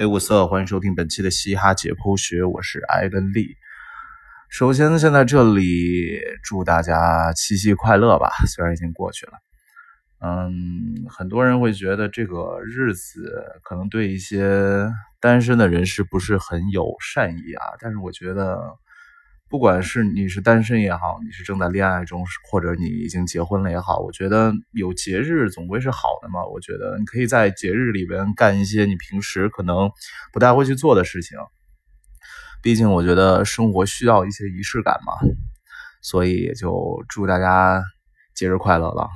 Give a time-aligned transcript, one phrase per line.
[0.00, 3.54] 哎，我色，欢迎收听本期的嘻哈解剖学，我是艾伦利。
[4.48, 9.32] 首先，现在这里祝大家七夕快乐吧，虽然已经过去了。
[10.20, 14.90] 嗯，很多人会觉得这个日子可能对一些
[15.20, 18.58] 单身的人士不是很有善意啊，但是我觉得。
[19.50, 26.46] 不管是你是单身也好，你是正在恋爱中，或者你已经结婚了也好，我觉得有节日总归是好的嘛。
[26.46, 29.90] 我觉得你可以在节日里边干一些你平时可能
[30.32, 31.36] 不太会去做的事情。
[32.62, 35.14] 毕竟我觉得生活需要一些仪式感嘛，
[36.00, 37.82] 所以也就祝大家
[38.36, 39.08] 节日快乐了。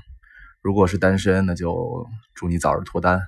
[0.62, 2.04] 如果是单身，那就
[2.34, 3.20] 祝你早日脱单。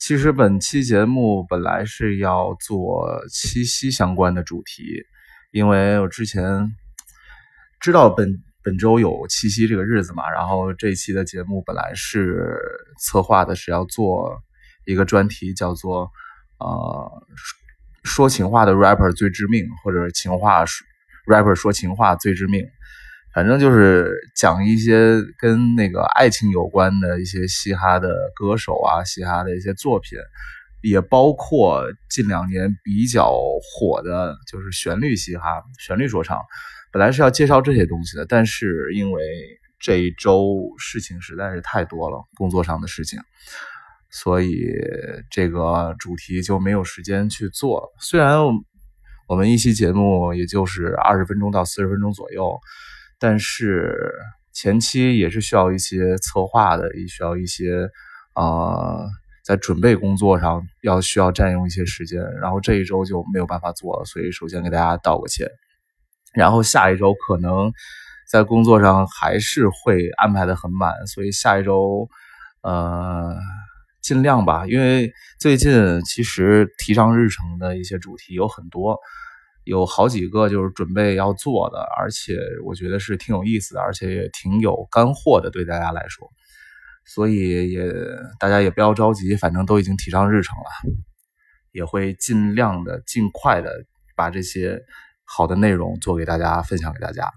[0.00, 5.04] 其实本期节目本来是要做七夕相关的主题。
[5.52, 6.70] 因为我之前
[7.80, 12.58] 知道本本周有七夕这个日子嘛，然后这一期的节目本来是
[13.00, 14.42] 策划的是要做
[14.84, 16.10] 一个专题，叫做
[16.58, 17.22] 呃
[18.04, 20.64] 说情话的 rapper 最致命，或者情话
[21.26, 22.66] rapper 说情话最致命，
[23.34, 30.18] 反正就是讲一些跟那个爱情有关的一些嘻哈的歌手啊，嘻哈的一些作品。
[30.88, 36.38] 也包括近两年比较火的，就是旋律嘻哈、旋律说唱。
[36.92, 39.20] 本来是要介绍这些东西的，但是因为
[39.80, 43.18] 这一周事情实在是太多了，工作上的事情，
[44.10, 44.64] 所以
[45.28, 47.90] 这个主题就没有时间去做。
[48.00, 48.38] 虽然
[49.28, 52.56] 我们一期节目也就是二十分钟到四十分钟左右，
[53.18, 53.92] 但是
[54.52, 57.88] 前期也是需要一些策划的，也需要一些
[58.34, 59.04] 啊。
[59.46, 65.48] 在准备工作上要需要占用一些时间，然后这一周就没有办法做了，所以首先给大家道个歉。
[66.34, 67.72] 然后下一周可能
[68.28, 72.08] 在工作上还是会安排的很满，所以下一周
[72.62, 73.36] 呃
[74.02, 78.98] 尽量吧，因为最近其实提上日程的一些主题有很多，
[79.62, 86.28] 有好几个就是准备要做的，而且我觉得是挺有意思的，而且也挺有干货的，对大家来说。
[87.06, 87.92] 所以也
[88.40, 90.92] 大家也不要着急，反正都已经提上日程了，
[91.72, 93.70] 也会尽量的、尽快的
[94.16, 94.82] 把这些
[95.24, 97.30] 好的内容做给大家分享给大家。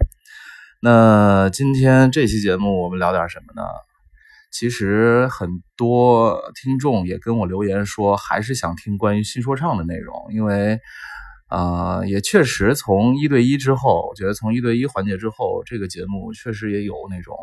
[0.81, 3.67] 那今天这期节目我们聊点什么呢？
[4.51, 5.47] 其实很
[5.77, 10.79] 多听众也跟我留言说，还是想听关于新说唱的内容，因为
[11.51, 17.35] 呃，也确实从一对一之后，我觉得从一对一环节之后，这个节目确实也有那种。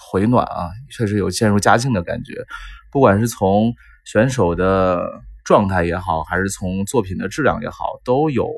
[0.00, 2.44] 回暖啊，确实有渐入佳境的感觉。
[2.90, 3.72] 不管是从
[4.04, 5.02] 选手的
[5.44, 8.48] 状态也好，还是从作品的质量也好，都有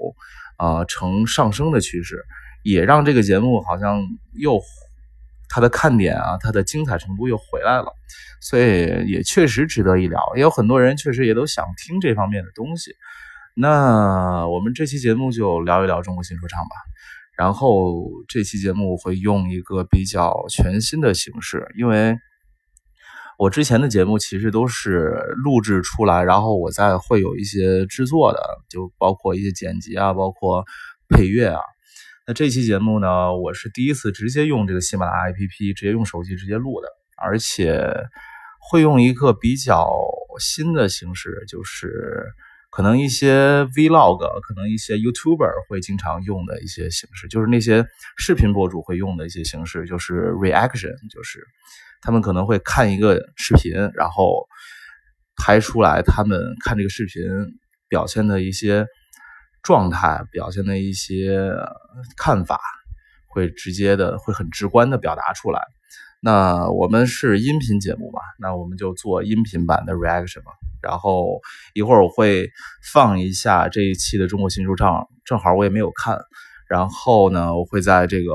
[0.59, 2.25] 呃呈上升的趋势，
[2.63, 4.03] 也让这个节目好像
[4.33, 4.61] 又
[5.49, 7.93] 它的看点啊，它的精彩程度又回来了。
[8.41, 10.21] 所以也确实值得一聊。
[10.37, 12.95] 也有很多人确实也都想听这方面的东西。
[13.55, 16.77] 那我们这期节目就聊一聊中国新说唱吧。
[17.37, 22.17] 然后这期节目会用一个比较全新的形式，因为
[23.39, 28.41] 我之前的节目其实都是录制出来，然后我再会有一些制作的，
[28.71, 30.65] 就包括一些剪辑啊，包括
[31.09, 31.61] 配乐啊。
[32.27, 36.89] 那这期节目呢，我是第一次直接用这个喜马拉雅 APP，直接用手机直接录的，
[37.21, 37.85] 而且
[38.71, 39.93] 会用一个比较
[40.39, 42.27] 新的形式，就是。
[42.75, 47.87] 可能一些 Vlog，可能一些 YouTuber 会经常用的一些形式，就是那些
[48.17, 51.47] 视频博主会用的一些形式，就是 reaction，就是
[52.03, 54.49] 他们可能会看一个视频，然后
[55.37, 57.23] 拍出来他们看这个视频
[57.89, 58.85] 表现的一些
[59.63, 61.39] 状态，表现的一些
[62.17, 62.61] 看法，
[63.29, 65.63] 会直接的，会很直观的表达出来。
[66.25, 70.53] 那我们是音频节目嘛，那我们就做音频版的 reaction 吧。
[70.81, 71.39] 然后
[71.75, 72.49] 一会儿我会
[72.95, 76.19] 放一下这一期的中国新说唱，正好我也没有看。
[76.67, 78.33] 然后呢，我会在这个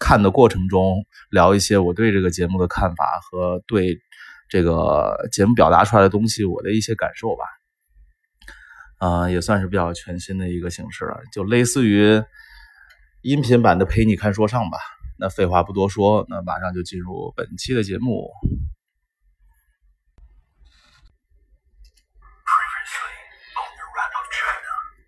[0.00, 3.96] 看的过程中聊一些我对这个节目的看法和对
[4.48, 7.44] 这个节目表达出来的东西我的一些感受吧。
[8.98, 12.20] 嗯，也算是比较全新的一个形式了，就类似于
[13.22, 14.78] 音频版的陪你看说唱吧。
[15.18, 18.30] 那废话不多说，那马上就进入本期的节目。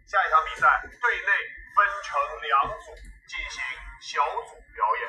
[0.06, 1.30] 下一场比赛队内
[1.76, 2.96] 分成两组
[3.28, 3.60] 进行
[4.00, 5.08] 小组表演。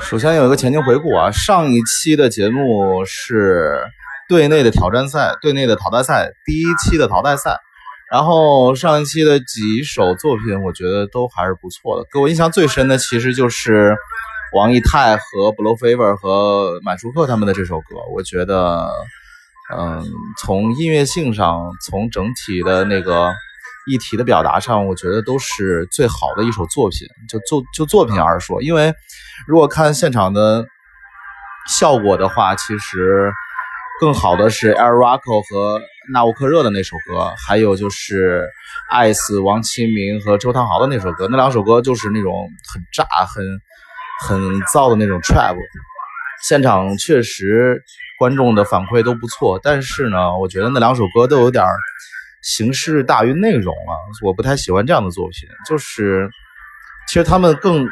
[0.00, 3.86] 首先有一个前情回顾啊，上一期的节目是
[4.28, 7.60] 队内的挑战赛，队内的淘汰赛，第一期的淘汰赛。
[8.10, 12.06] 然后上一期的几首作品，我觉得都还是不错的。
[12.12, 13.96] 给我印象最深的，其实就是
[14.54, 18.88] 王以太和 Blow Fever 和满舒克他们的这首歌，我觉得
[19.76, 20.04] 嗯，
[20.38, 23.32] 从音乐性上，从整体的那个
[23.88, 27.08] 议题的表达上，我觉得都是最好的一首作品。
[27.28, 28.94] 就作就作品而说，因为
[29.48, 30.64] 如果看现场的
[31.68, 33.32] 效果的话，其实
[34.00, 35.80] 更好的是 Air Rocco 和
[36.12, 38.44] 纳乌克热的那首歌，还有就是
[38.90, 41.28] 艾斯、王启明和周汤豪的那首歌。
[41.30, 43.44] 那两首歌就是那种很炸、很
[44.22, 44.40] 很
[44.72, 45.56] 燥的那种 trap。
[46.42, 47.82] 现场确实
[48.18, 51.64] 观众的反馈都不错，但是呢，我觉得那两首歌都有点
[52.42, 55.48] 形式大于内容了，我不太喜欢这样的作品。
[55.66, 56.28] 就是
[57.08, 57.88] 其实他们更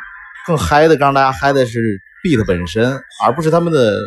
[0.47, 1.81] 更嗨的，让大家嗨的是
[2.23, 3.99] beat 本身，而不是他们的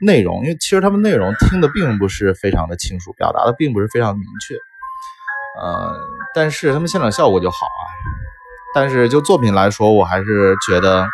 [0.00, 4.54] 内容，因为其实他们内容听的并不是非常的清楚，表达的并不是非常明确。
[5.60, 5.98] 呃，
[6.34, 7.82] 但是他们现场效果就好啊。
[8.74, 11.08] 但是就作品来说，我还是觉得。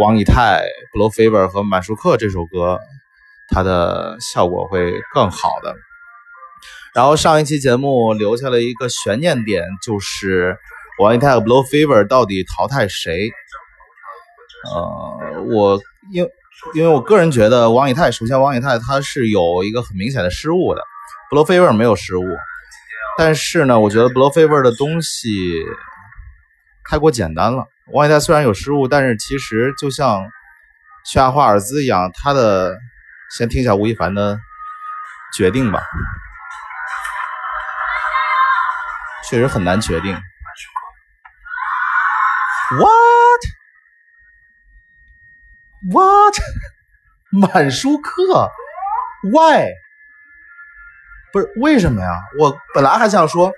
[0.00, 0.64] 王以太、
[0.94, 2.80] Blow Fever 和满舒克这首歌，
[3.50, 5.76] 它的效果会更好的。
[6.94, 10.56] 然后上一期节目留下了一个悬念点，就是
[10.98, 13.28] 王以太和 Blow Fever 到底淘汰谁？
[14.72, 15.78] 呃，我
[16.10, 16.26] 因
[16.74, 20.82] 因为我个人觉得王以太，首先王以太他是有一个很明显的失误的
[21.30, 22.24] ，Blow Fever 没有失误。
[23.18, 25.28] 但是呢，我觉得 Blow Fever 的东西
[26.88, 27.66] 太过简单了。
[27.92, 30.24] 王以太虽然有失误，但是其实就像
[31.04, 32.76] 夏华尔兹一样，他的
[33.36, 34.38] 先听一下吴亦凡的
[35.36, 35.82] 决定吧，
[39.28, 40.16] 确实很难决定。
[45.90, 46.34] What？
[47.30, 48.50] 满舒克
[49.32, 49.68] ？Why？
[51.32, 52.20] 不是为什么呀？
[52.38, 53.52] 我本来还想说，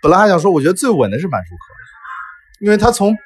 [0.00, 1.60] 本来还想说，我觉得最稳的是满舒克，
[2.60, 3.16] 因为他从。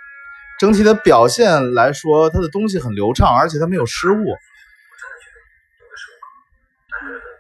[0.59, 4.37] 整体的表现来说，他的东西很流畅，而且他没有失误。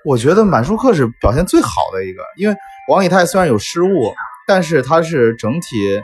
[0.06, 2.56] 我觉得满舒克是表现最好的一个，因为
[2.88, 4.15] 王以太虽然有失误，
[4.47, 6.00] 但是他是整体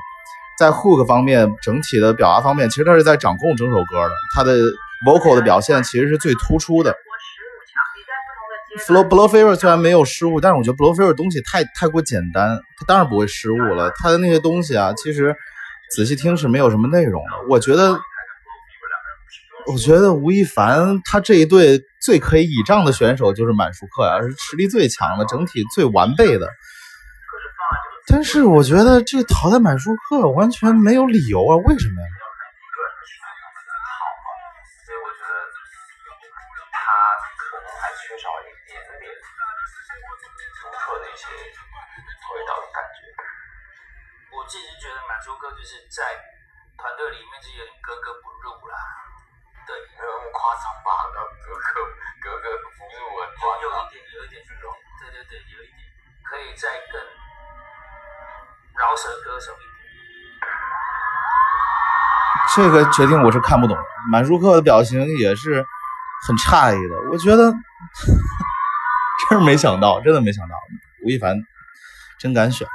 [0.58, 4.10] 在 hook 方面、整体的表达方面，其实他是在掌控整首歌的。
[4.34, 4.56] 他的
[5.06, 6.94] vocal 的表现其实是最突出的。
[8.88, 13.90] Blow Blow Fever 虽然没有失误，但是我觉得 Blow Fever 东西太太过简单，他当然不会失误了。
[13.96, 15.34] 他的那些东西啊，其实。
[15.88, 17.30] 仔细听是没有什么内容的。
[17.48, 17.96] 我觉得，
[19.68, 26.48] 我觉得吴亦凡他这一队最可以倚仗的选手就是满舒克呀，是实力最强的，整体最完备的。
[28.08, 32.08] 但是我觉得这淘汰满舒克完全没有理由啊，为什么呀？
[44.30, 46.06] 我自己觉得满舒克就是在
[46.78, 48.78] 团队里面是有点格格不入啦，
[49.66, 50.94] 对，没有那么夸张吧？
[51.42, 51.82] 格格
[52.22, 55.82] 格格不入很夸张，有一点，有一点，对对对，有一点，
[56.22, 57.02] 可以再更
[58.78, 59.86] 饶舌歌手一点。
[62.54, 63.76] 这个决定我是看不懂，
[64.10, 65.64] 满舒克的表情也是
[66.26, 66.96] 很诧异的。
[67.10, 67.52] 我觉得
[69.28, 70.54] 真是没想到，真的没想到，
[71.02, 71.36] 吴亦凡
[72.18, 72.66] 真敢选。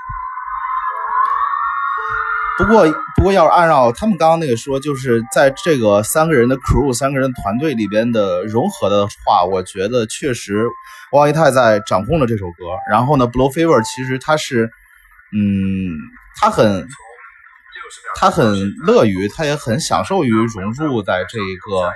[2.57, 10.67] 不过，不过要是按照他们刚刚那个说，就是在这个三个人的 crew、三个人团队里边的融合的话，我觉得确实
[11.11, 12.65] 王一泰在掌控了这首歌。
[12.87, 14.71] 然后呢，Blow Fever 其实他是，
[15.33, 15.97] 嗯，
[16.39, 16.87] 他很，
[18.15, 21.91] 他很乐于，他也很享受于融入在这个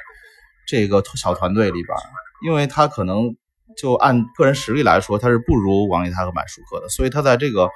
[0.68, 1.98] 这个小团队里边，
[2.44, 3.36] 因为他可能
[3.78, 7.70] 就按个人实力来说，他是不如王一泰和满舒克的，所以他在这个。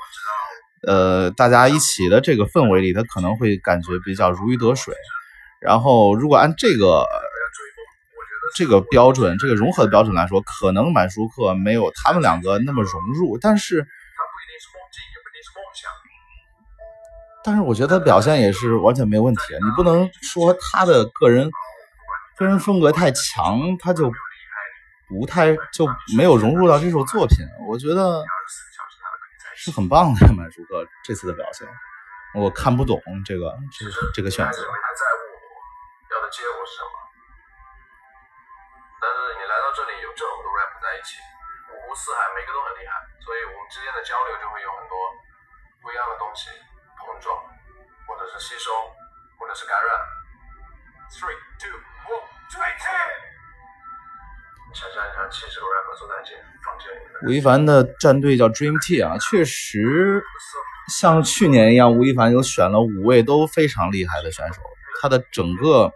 [0.87, 4.95] 呃，大家一起的这个氛围里，他可能会感觉比较如鱼得水。
[5.59, 7.05] 然后，如果按这个
[8.55, 13.37] 这个标准、这个融合的标准来说，可能满舒克没有他们两个那么融入。
[13.37, 13.85] 但是，
[17.43, 19.41] 但是我觉得他表现也是完全没有问题。
[19.63, 21.49] 你不能说他的个人
[22.37, 24.11] 个人风格太强，他就
[25.07, 27.37] 不太就没有融入到这首作品。
[27.67, 28.23] 我觉得。
[29.59, 31.67] 是很棒的满舒克这次的表现，
[32.31, 32.95] 我看不懂
[33.27, 33.83] 这个这
[34.15, 34.55] 这个选择。
[34.55, 35.21] 还在乎
[36.15, 36.95] 要的结果是什么？
[39.03, 41.19] 但是你来到这里有这么多 rap 在一起，
[41.67, 44.95] 五湖四海每个都很厉害，所以我们之间的交流就会有很多
[45.81, 46.49] 不一样的东西
[46.99, 47.35] 碰撞，
[48.05, 48.69] 或者是吸收，
[49.39, 49.89] 或者是感染。
[51.09, 51.73] Three, two,
[52.05, 52.85] one, three, two.
[54.73, 56.13] 想象一下，七十个 rapper 坐在
[56.63, 57.01] 房间里。
[57.27, 60.23] 吴亦凡的战队叫 Dream Team 啊，确实
[60.99, 64.61] 像去年一样，吴亦凡有选了五位都非常厉害的选手，
[65.01, 65.91] 他的整个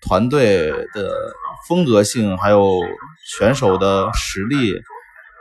[0.00, 1.32] 团队的
[1.68, 2.80] 风格性，还有
[3.38, 4.82] 选手的实力，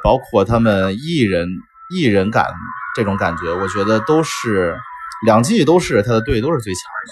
[0.04, 1.50] 包括他们艺人
[1.96, 2.46] 艺人感
[2.94, 4.78] 这种感觉，我觉得都是
[5.26, 7.10] 两季都是他的队都是最强的。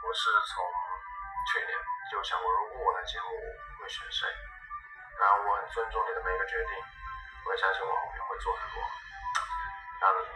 [0.00, 0.64] 我是从
[1.52, 1.72] 去年
[2.08, 3.28] 就想过，如果我的节目
[3.76, 4.24] 会选谁，
[5.20, 6.72] 然后我很尊重你的每一个决定，
[7.44, 8.80] 我也相信我后面会做很多
[10.00, 10.32] 让你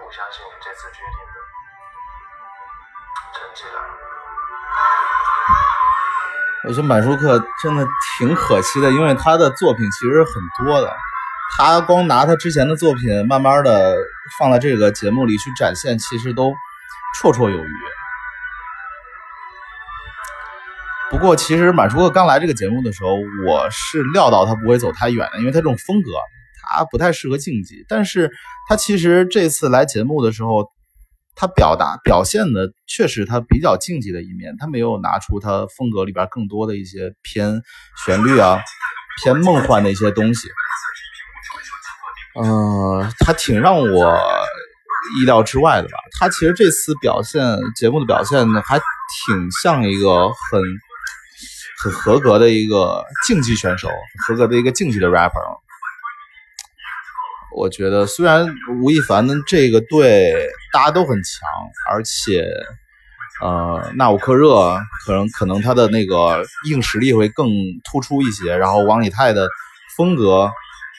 [0.00, 1.36] 不相信你这次决定的
[3.36, 3.76] 成绩来。
[6.64, 7.86] 我觉得满舒克真的
[8.18, 10.88] 挺可惜的，因为他的作品其实很多的，
[11.56, 13.96] 他光拿他之前的作品慢慢的
[14.38, 16.50] 放在这个节目里去展现，其实都
[17.20, 17.70] 绰绰有余。
[21.10, 23.14] 不过，其实满舒克刚来这个节目的时候，
[23.46, 26.10] 我是料到他不会走太远的，因为他这种风格，
[26.62, 27.82] 他不太适合竞技。
[27.88, 28.30] 但是
[28.68, 30.68] 他其实这次来节目的时候，
[31.34, 37.62] 他表达表现的确实他比较竞技的一面，他没有拿出他风格里边更多的一些偏
[38.04, 38.60] 旋律啊、
[39.24, 40.46] 偏梦幻的一些东西。
[42.40, 44.18] 呃，他挺让我
[45.20, 45.94] 意料之外的吧。
[46.18, 47.42] 他其实这次表现
[47.74, 50.62] 节目的表现呢，还挺像一个很
[51.82, 53.88] 很合格的一个竞技选手，
[54.26, 55.58] 合格的一个竞技的 rapper。
[57.56, 58.46] 我觉得虽然
[58.82, 61.48] 吴亦凡的这个队大家都很强，
[61.90, 62.46] 而且
[63.42, 67.48] 呃纳吾克热可能可能他的那个硬实力会更
[67.90, 69.48] 突出一些，然后王以太的
[69.96, 70.52] 风格，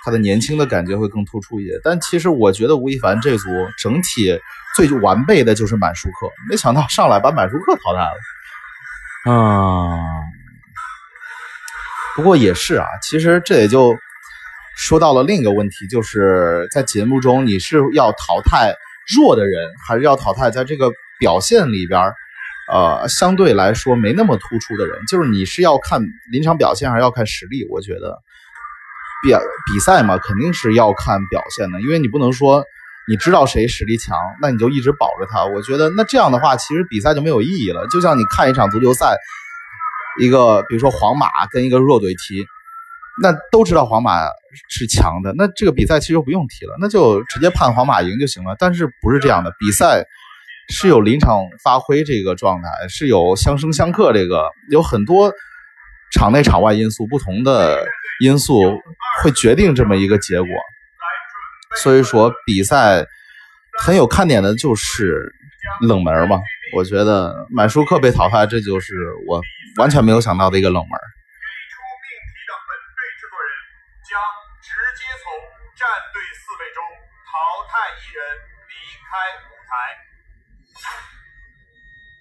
[0.03, 1.79] 他的年轻的感觉会更突出一些。
[1.83, 4.39] 但其实我觉得吴亦凡这组整体
[4.75, 9.97] 最完备的就是满舒克，没想到上来把满舒克淘汰了啊。
[12.15, 13.97] 不过也是啊，其实这也就。
[14.81, 18.73] 说到了另一个问题，就是在节目中你是要淘汰
[19.13, 20.89] 弱的人，还是要淘汰在这个
[21.19, 22.13] 表现里边，
[22.71, 24.97] 呃，相对来说没那么突出的人？
[25.05, 26.01] 就是你是要看
[26.31, 27.67] 临场表现，还是要看实力？
[27.69, 28.17] 我觉得
[29.23, 29.33] 比
[29.71, 32.63] 比赛嘛，肯定是要看表现的，因为你不能说
[33.07, 35.45] 你知道谁实力强，那你就一直保着他。
[35.45, 37.87] 我觉得那这样的话，其实比赛就没有意义了。
[37.87, 39.15] 就像你看一场足球赛，
[40.19, 42.45] 一个比如说皇马跟一个弱队踢。
[43.21, 44.29] 那都知道皇马
[44.69, 48.55] 是强的，那这个比赛其实不用踢了，那就直接判皇马赢就行了。
[48.57, 50.05] 但是不是这样的，比赛
[50.69, 55.33] 是有临场发挥这个状态，是有相生相克，这个有很多
[56.13, 57.83] 场内场外因素，不同的
[58.19, 58.81] 因素
[59.21, 60.47] 会决定这么一个结果。
[61.81, 63.05] 所以说，比赛
[63.79, 65.33] 很有看点的就是
[65.81, 66.39] 冷门嘛。
[66.75, 68.93] 我觉得满舒克被淘汰，这就是
[69.27, 69.41] 我
[69.77, 70.99] 完全没有想到的一个冷门。
[75.79, 76.83] 战队四位中
[77.23, 77.31] 淘
[77.71, 78.19] 汰一人
[78.67, 78.75] 离
[79.07, 79.15] 开
[79.47, 79.95] 舞台。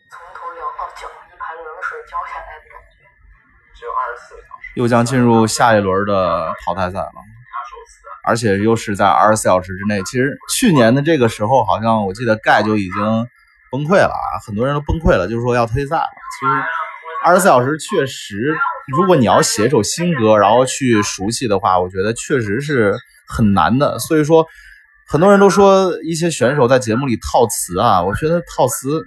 [0.09, 2.79] 从头聊到脚，一盆冷水浇下来的感
[4.75, 7.13] 又将进入下一轮的淘汰赛了，
[8.25, 10.03] 而且又是在二十四小时之内。
[10.03, 13.27] 其实去年的这个时候，好像我记得盖就已经
[13.71, 16.09] 崩溃了啊，很多人都崩溃了，就是说要退赛了。
[16.41, 16.53] 其实
[17.25, 18.55] 二十四小时确实，
[18.97, 22.97] 如果你要写一首新歌，然后去熟悉的话，我觉得确实是。
[23.31, 24.47] 很难的，所以说
[25.07, 29.05] 很多人都说一些选手在节目里套词啊，我觉得套词，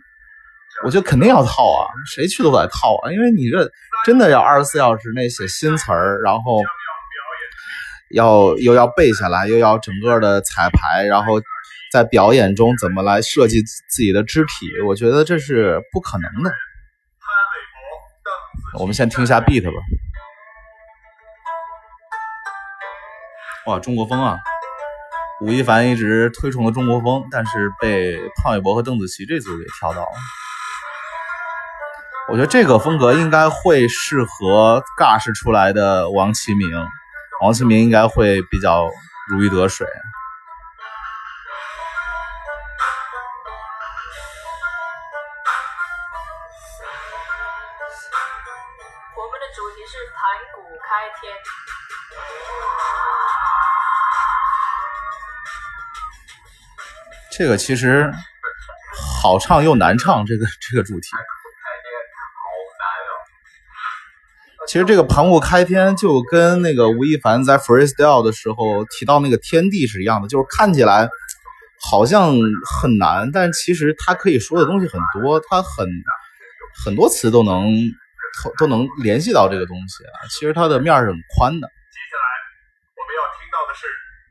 [0.84, 3.70] 我觉得肯定要套啊，谁去都得套啊，因为你这
[4.06, 6.62] 真的要二十四小时内写新词儿，然后
[8.10, 11.40] 要又要背下来，又要整个的彩排，然后
[11.92, 16.52] 在表演中怎么来设计自己的肢体，我觉得这是不可能的。
[18.80, 19.72] 我们先听一下 beat 吧。
[23.68, 24.40] 哇，中国风啊！
[25.42, 30.08] 吴亦凡一直推崇的中国风，但是被潘玮柏和邓紫棋这组给挑到了。
[32.32, 36.70] 我觉得这个风格应该会适合尬式出来的王启明，
[37.42, 38.90] 王启明应该会比较
[39.28, 39.86] 如鱼得水。
[49.18, 50.24] 我们的主题是盘
[50.56, 51.34] 古开天。
[57.30, 58.10] 这个其实
[59.22, 61.10] 好唱又难唱，这个这个主题。
[64.72, 71.10] 其实这个盘古开天就跟那个吴亦凡在 freestyle 的时候提到那个天地是一样的，就是看起来
[71.90, 72.32] 好像
[72.80, 75.86] 很难，但其实他可以说的东西很多，他很
[76.86, 77.68] 很多词都能
[78.58, 80.16] 都能联系到这个东西啊。
[80.30, 81.68] 其实他的面是很宽的。
[81.68, 82.32] 接下来
[82.96, 83.84] 我们要听到的是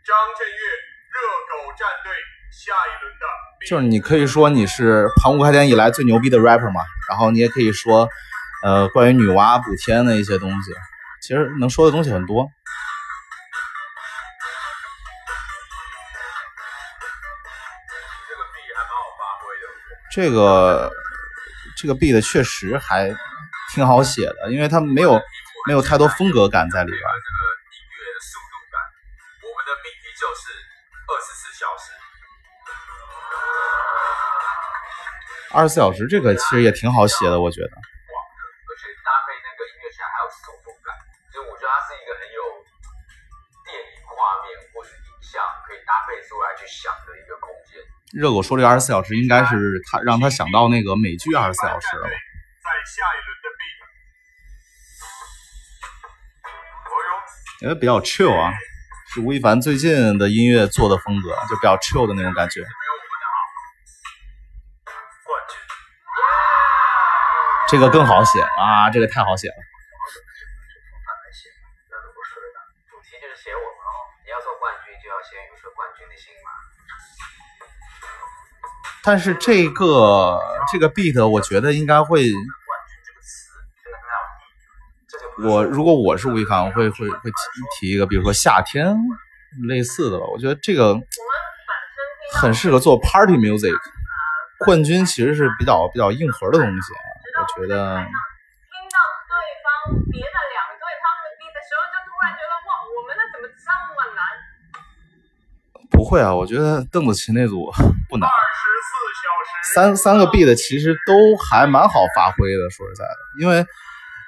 [0.08, 1.20] 张震岳热
[1.52, 2.10] 狗战队。
[2.50, 3.26] 下一轮的，
[3.68, 8.08] 就是你可以说你是盘古开天以来最牛逼的 rapper 嘛，然后你也可以说
[8.62, 10.72] 呃，关于女娲补天的一些东西，
[11.22, 12.48] 其实能说的东西很多。
[20.12, 20.92] 这个。
[21.80, 23.10] 这个这个 beat 确实还
[23.72, 25.18] 挺好写的，因为它没有
[25.66, 27.00] 没有太多风格感在里边。
[27.00, 27.08] 这个
[27.72, 28.76] 音乐的速度感，
[29.40, 30.52] 我们的命题就是
[31.08, 31.88] 二十四小时。
[35.52, 37.70] 二十四小时这个其实也挺好写的，我觉得。
[45.90, 47.82] 搭配出来去想的一个空间。
[48.14, 52.10] 热狗说这个二十四小时应该是他让他想到那个美剧二十四小时了吧？
[52.62, 53.82] 在下一轮的 beat，
[56.86, 57.10] 哦哟，
[57.62, 58.54] 因为比较 chill 啊，
[59.12, 62.64] 是吴亦凡最近的音乐做的风格，就比较 chill 的那种感觉。
[67.68, 69.54] 这个更好写啊，这个太好写了。
[79.02, 80.38] 但是这个
[80.70, 82.30] 这个 beat 我觉得应该会，
[85.42, 87.36] 我如果我是吴亦凡，我会会会提
[87.80, 88.94] 提一个，比如说夏天
[89.68, 90.26] 类似的吧。
[90.26, 90.94] 我觉得这个
[92.34, 93.74] 很适合做 party music。
[94.66, 96.92] 冠军其实是比较比较硬核的东西，
[97.40, 98.04] 我觉得听
[98.92, 99.32] 到对
[99.64, 103.64] 方别的两队他们的 beat 的时候，就突然觉得哇，我们的怎么这
[103.96, 104.20] 么难？
[105.90, 106.34] 不会啊。
[106.34, 107.70] 我觉得邓紫棋那组
[108.08, 108.92] 不难，二十四
[109.22, 109.74] 小时。
[109.74, 112.70] 三三个 beat 其实都还蛮好发挥的。
[112.70, 113.64] 说实在的，因为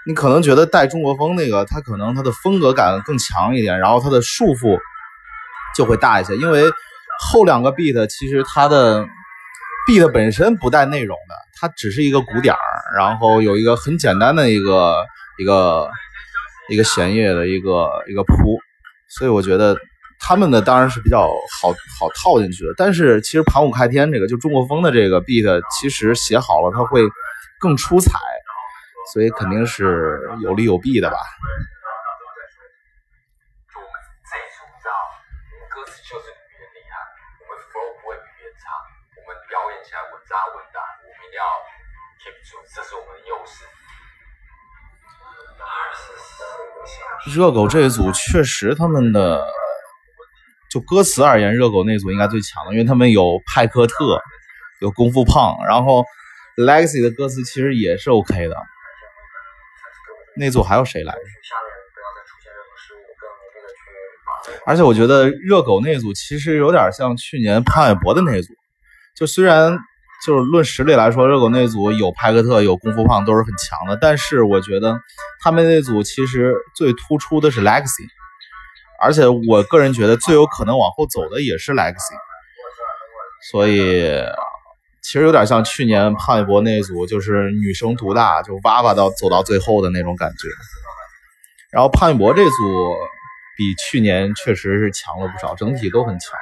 [0.07, 4.79] 你可能觉得带中国风那个，它可能它的风格感更强一点，然后它的束缚
[5.77, 6.37] 就会大一些。
[6.37, 6.65] 因为
[7.21, 9.05] 后两个 beat 其实它的
[9.89, 15.05] beat 本身不带内容的，它只是一个鼓点儿，然后有一个很简单的一个
[15.39, 15.89] 一个
[16.69, 18.59] 一个弦乐的一个一个铺，
[19.09, 19.77] 所以我觉得
[20.23, 21.27] 他们的当然是比较
[21.61, 22.73] 好好套进去的。
[22.77, 27.03] 但是其实盘古开天这个就中国风的这个 beat，其实写好了它会
[27.59, 28.19] 更出彩，
[29.13, 31.17] 所以肯定是有利有弊的吧。
[33.75, 33.93] 就我们
[34.23, 34.95] 这一组，知道，
[35.75, 36.95] 歌词厉害，
[37.43, 37.75] 我们不
[38.07, 38.15] 会
[38.63, 38.63] 差，
[39.19, 41.43] 我们表演起来稳扎稳打，我们要
[42.47, 43.67] 住，这是我们的优势。
[47.35, 49.47] 热狗这一组确实他们的
[50.73, 53.95] 就歌词而言，热狗那组应该最强的，因为他们有派克特，
[54.81, 56.05] 有功夫胖，然后
[56.57, 58.57] Legacy 的歌词其实也是 OK 的。
[60.37, 61.15] 那组还有谁来
[64.65, 68.55] 而且我觉得热狗那组其实有点像去年潘玮柏的那组，
[69.15, 69.77] 就虽然
[70.25, 74.99] 就是论实力来说，热狗那组有派克特有功夫胖都是很强的，但是我觉得
[75.41, 78.07] 他们那组其实最突出的是 Legacy，
[79.03, 82.15] 而且我个人觉得最有可能往后走的也是 Legacy，
[83.51, 84.09] 所以
[85.03, 90.49] 其实有点像去年潘玮柏那组，就是女生独大，就哇哇到走到最后的那种感觉。
[91.71, 92.95] 然后潘玮柏这组
[93.57, 96.39] 比去年确实是强了不少，整体都很强，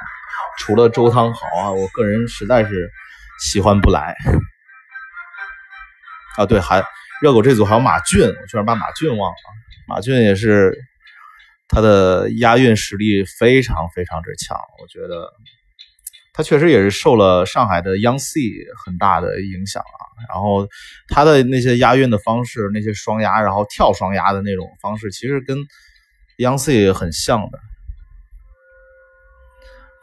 [0.59, 2.91] 除了周汤豪啊，我个人实在是
[3.39, 4.15] 喜欢不来。
[6.37, 6.83] 啊，对，还
[7.21, 9.35] 热狗这组还有马俊，我居然把马俊忘了。
[9.87, 10.77] 马俊也是
[11.71, 15.31] 他的押韵实力非常非常之强，我觉得
[16.33, 18.41] 他确实也是受了上海的央 C
[18.85, 20.03] 很大的影响啊。
[20.29, 20.67] 然后
[21.07, 25.57] 他的那些押韵的方式，那些双押，然后跳双押的那种方式，其实跟
[26.37, 27.57] 央 C 很像的。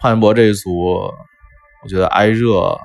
[0.01, 0.75] 潘玮柏这一组，
[1.83, 2.79] 我觉得挨热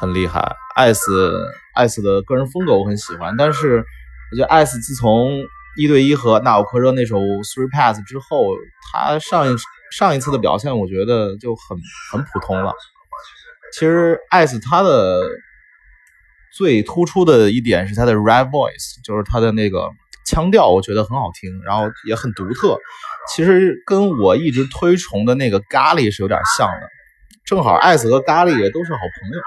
[0.00, 0.56] 很厉害。
[0.74, 3.84] 艾斯艾斯的个人风格我很喜欢，但是
[4.32, 5.44] 我觉得艾斯自从
[5.78, 8.44] 一对一和纳奥科热那首《Three Pass》之后，
[8.92, 9.56] 他上一
[9.92, 11.78] 上一次的表现，我觉得就很
[12.10, 12.74] 很普通了。
[13.72, 15.22] 其实艾斯他的
[16.52, 19.88] 最突出的一点是他的 rap voice，就是他的那个
[20.26, 22.76] 腔调，我觉得很好听，然后也很独特。
[23.32, 26.88] 其实跟我一直推崇的那个咖喱是有点像的，
[27.44, 29.40] 正好艾斯和咖喱也都是好朋友。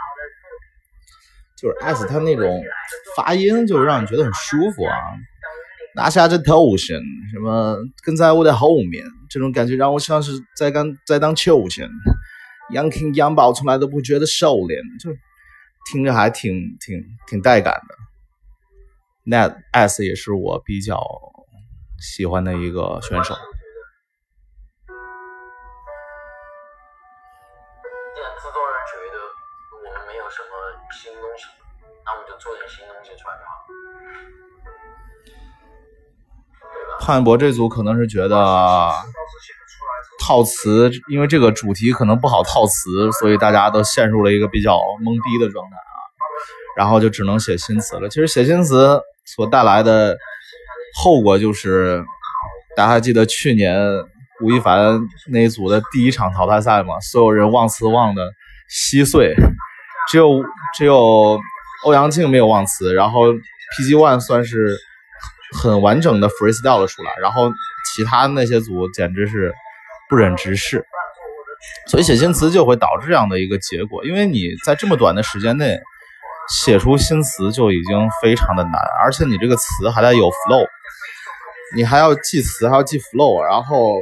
[1.57, 2.63] 就是艾斯他那种
[3.17, 4.95] 发音，就让你觉得很舒服啊。
[5.95, 6.99] 拿下这头衔，
[7.31, 11.89] 什么跟在我的后面，这种感觉让我像是在刚在当秋千。
[12.71, 15.11] 杨庆杨宝从来都不觉得收敛，就
[15.91, 17.95] 听着还挺挺挺带感的。
[19.23, 21.01] 那 S 也是我比较
[21.99, 23.35] 喜欢的一个选手。
[37.01, 38.91] 潘博这组可能是觉得
[40.19, 45.97] 套词，因为这个主题可能不好套词，所以大家都陷入了一个比较懵逼的状态啊，
[46.77, 48.07] 然后就只能写新词了。
[48.07, 50.15] 其实写新词所带来的
[51.01, 52.05] 后果就是，
[52.77, 53.75] 大家还记得去年
[54.43, 56.99] 吴亦凡那一组的第一场淘汰赛吗？
[56.99, 58.31] 所有人忘词忘的
[58.69, 59.33] 稀碎，
[60.07, 60.43] 只有
[60.77, 61.39] 只有
[61.83, 64.77] 欧阳靖没有忘词，然后 PG One 算是
[65.59, 67.51] 很完整的 freestyle 了出来，然后
[67.93, 69.53] 其他那些组简直是
[70.09, 70.85] 不忍直视。
[71.87, 75.79] 所以写新词就会导致这样的一个结果，因为你在这么短的时间内
[76.49, 80.65] 写出新词就已经非常的难，而且你这个词还得有 flow，
[81.75, 84.01] 你还要记词，还要记 flow，然后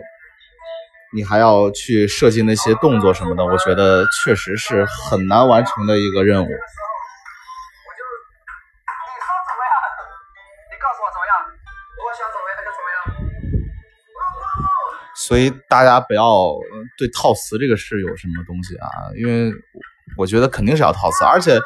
[1.14, 6.50] 你还要去设计那些动作什么的，我觉得确实是很难完成的一个任务。
[15.30, 16.58] 所以大家不要
[16.98, 19.54] 对套词这个事有什么东西啊，因为
[20.18, 21.60] 我觉得肯定是要套词，而且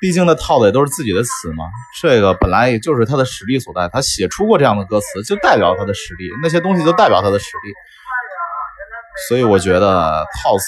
[0.00, 1.64] 毕竟那套的也都是自己的词嘛，
[2.00, 7.72] 这个本来也就是他的实力所在，他写出过这样的歌词，就代表他的实力，那些东西就代表他的实力。
[9.28, 10.64] 所以我觉得套词，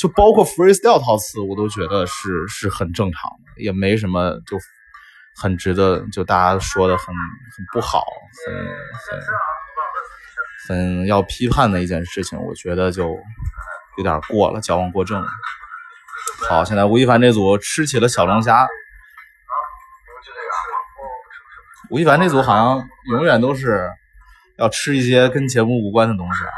[0.00, 4.58] 就包括 freestyle 套词，我都觉得是是很正常的，也没什么就
[5.40, 8.02] 很值得就大家说的很很不好，
[8.48, 9.53] 很很。
[10.70, 13.08] 嗯要批判的一件事情，我觉得就
[13.98, 15.28] 有点过了，矫枉过正了。
[16.48, 18.66] 好，现在吴亦凡这组吃起了小龙虾。
[21.90, 23.90] 吴亦凡这组好像永远都是
[24.56, 26.50] 要吃一些跟节目无关的东西啊。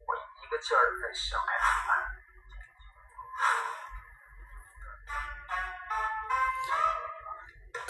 [0.00, 1.38] 我一个劲儿在想，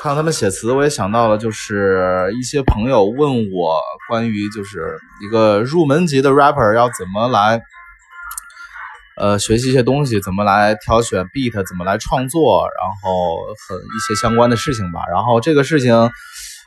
[0.01, 7.61] 看到他们写词，我也想到了，就是一些朋友问我关于就是一个入门级的 rapper 要怎么来，
[9.17, 15.01] 呃，学习一些东西，怎么来挑选 beat，怎么来创作，然后很一些相关的事情吧。
[15.13, 16.09] 然后这个事情，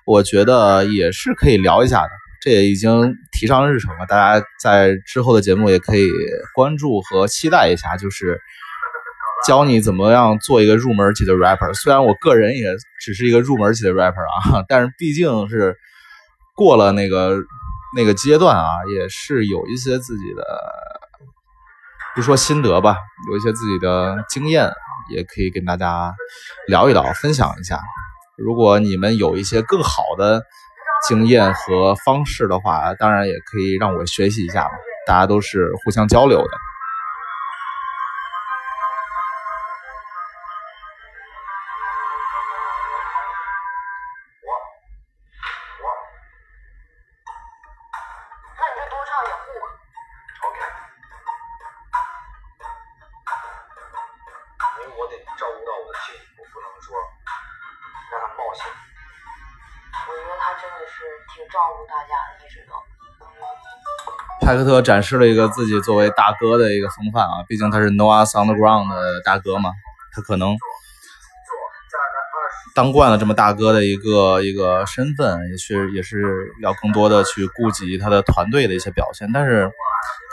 [0.05, 2.09] 我觉得也是可以聊一下的，
[2.41, 6.05] 这也已经提上日程了，大家在之后的节目也可以
[6.53, 8.41] 关注和期待一下，就是。
[9.47, 11.73] 教你怎么样做一个入门级的 rapper。
[11.73, 15.75] 虽然我个人也只是一个入门级的 rapper 啊， 但是毕竟是
[16.55, 17.35] 过了那个
[17.95, 20.43] 那个阶段啊，也是有一些自己的，
[22.15, 22.97] 不说心得吧，
[23.31, 24.71] 有一些自己的经验，
[25.09, 26.13] 也可以跟大家
[26.67, 27.79] 聊一聊，分享一下。
[28.37, 30.43] 如果你们有一些更好的
[31.07, 34.71] 经验和方式的话，当然也可以让我学习一下嘛。
[35.07, 36.70] 大家都是互相交流的。
[64.51, 69.71] 派克特展示了一个自己作为大哥的一个风范啊，毕竟他是 Noah Underground 的大哥嘛，
[70.13, 70.57] 他可能
[72.75, 79.29] 当惯了这么大哥的一个一个身份，也是也是要更多的去顾及他的团队的一些表现。
[79.33, 79.71] 但是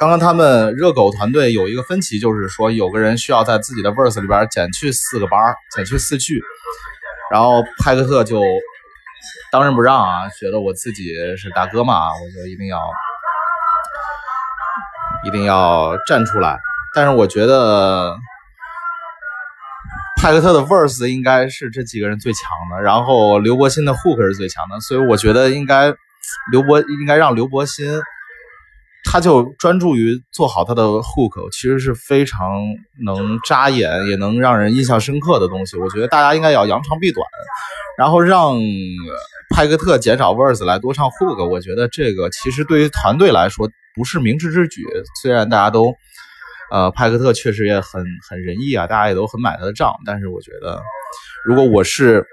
[0.01, 6.43] 刚刚他们热狗团队有一个分歧，就是说有个人需要在自己的 verse 里边减去四个班，减去四句，
[7.31, 8.43] 然后派克特就
[9.53, 11.05] 当仁不让啊，觉得我自己
[11.37, 12.81] 是大哥嘛，我就一定要。
[15.27, 16.59] 一定要站出来，
[16.95, 18.17] 但是我觉得
[20.21, 22.41] 派克特的 verse 应该是这几个人最强
[22.73, 25.93] 的，然后刘柏辛的 hook 是最强的，所以我觉得应该
[26.53, 28.01] 刘伯应该让刘柏辛，
[29.11, 32.63] 他就专注于做好他的 hook，其实是非常
[33.05, 35.77] 能扎眼，也能让人印象深刻的东西。
[35.77, 37.27] 我觉得大家应该要扬长避短，
[37.99, 38.55] 然后让
[39.55, 41.45] 派克特减少 verse 来多唱 hook。
[41.49, 43.69] 我觉得这个其实对于团队来说。
[43.99, 44.83] 不是明智之举，
[45.21, 45.93] 虽然大家都，
[46.71, 50.81] 呃，派克特确实也很很仁义啊，大家也都很买他的账，但是我觉得，
[51.45, 52.25] 如果我是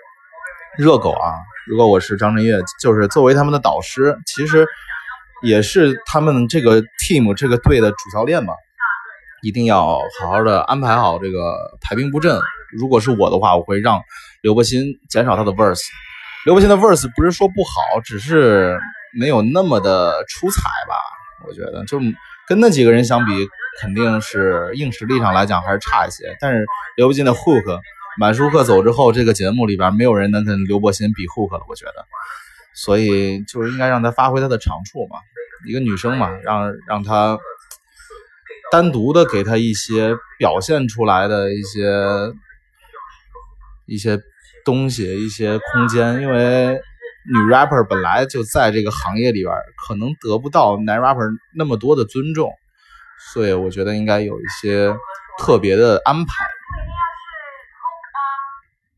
[0.78, 1.34] 热狗啊，
[1.68, 4.68] 如果我是张震岳，就是作为他们的导师，其实
[5.42, 8.54] 也是他们这个 team 这个队的主教练嘛，
[9.42, 12.40] 一定要好好的安排好这个排兵布阵。
[12.78, 14.02] 如果是我的话，我会让
[14.42, 15.82] 刘柏辛减少他的 verse，
[16.46, 18.78] 刘柏辛的 verse 不是说不好，只是
[19.18, 20.96] 没有那么的出彩吧。
[21.48, 22.00] 我觉得就
[22.48, 23.48] 跟那几个人相比，
[23.82, 26.36] 肯定是硬实力上来讲还是差一些。
[26.40, 26.66] 但是
[26.98, 27.80] 刘柏辛的 hook，
[28.18, 32.06] 满舒克走之后，这个节目里边没有人能跟刘伯辛比 hook 了，我觉得，
[32.74, 35.18] 所以就是应该让他发挥他的长处嘛，
[35.68, 37.38] 一个女生嘛，让让他
[38.72, 41.82] 单独的给他一些表现出来的一些
[43.86, 44.20] 一些
[44.64, 46.80] 东西，一些空间，因为
[47.28, 49.50] 女 rapper 本来就在这个行业里边，
[49.88, 51.26] 可能得不到男 rapper
[51.58, 52.54] 那么多的尊重，
[53.34, 54.94] 所以我觉得应该有一些
[55.40, 56.46] 特别的安排。
[56.46, 57.26] 不一定要是
[57.82, 58.20] hook 啊，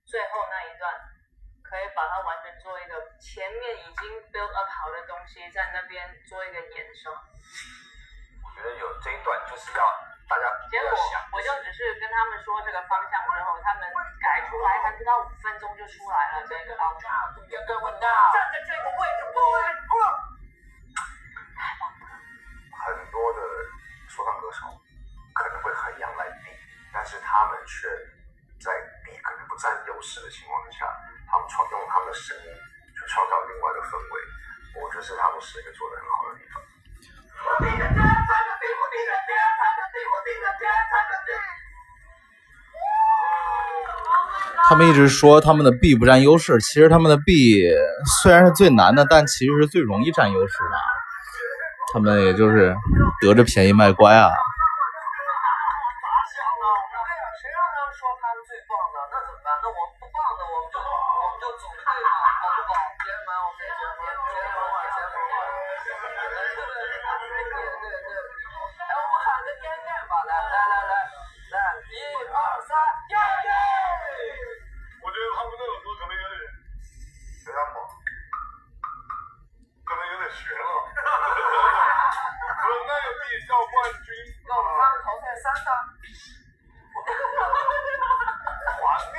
[0.03, 0.91] 最后那一段
[1.63, 7.07] 可以把它完全做一个前面已经 build up 好的东西，在那边做一个延伸。
[8.43, 9.79] 我觉得有这一段就是要
[10.27, 10.91] 大家结果，
[11.31, 13.87] 我就只是跟他们说这个方向之后，他们
[14.19, 17.31] 改出来，还不到五分钟就出来了这个 outro。
[17.47, 18.07] 要跟我闹。
[18.35, 19.55] 站在这个位置，不会
[22.75, 23.39] 很多的
[24.07, 24.67] 说唱歌手
[25.33, 26.51] 可能会很仰赖 B，
[26.91, 27.87] 但是他们却
[28.59, 28.71] 在
[29.03, 30.91] B 可能不占优势的情况下，
[31.31, 32.51] 他们创用他们的声音
[32.95, 34.21] 去创造另外的氛围，
[34.83, 36.61] 我觉得是他们是一个做的很好的地方。
[44.69, 47.63] 他们一直说他们的 B 不占优势，其实他们的 B
[48.21, 50.77] 虽然是最难的，但其实是最容易占优势的。
[51.93, 52.75] 他们也就是
[53.21, 54.29] 得着便宜卖乖啊。
[85.07, 85.71] 我们他们淘汰三个。
[88.77, 89.15] 画面。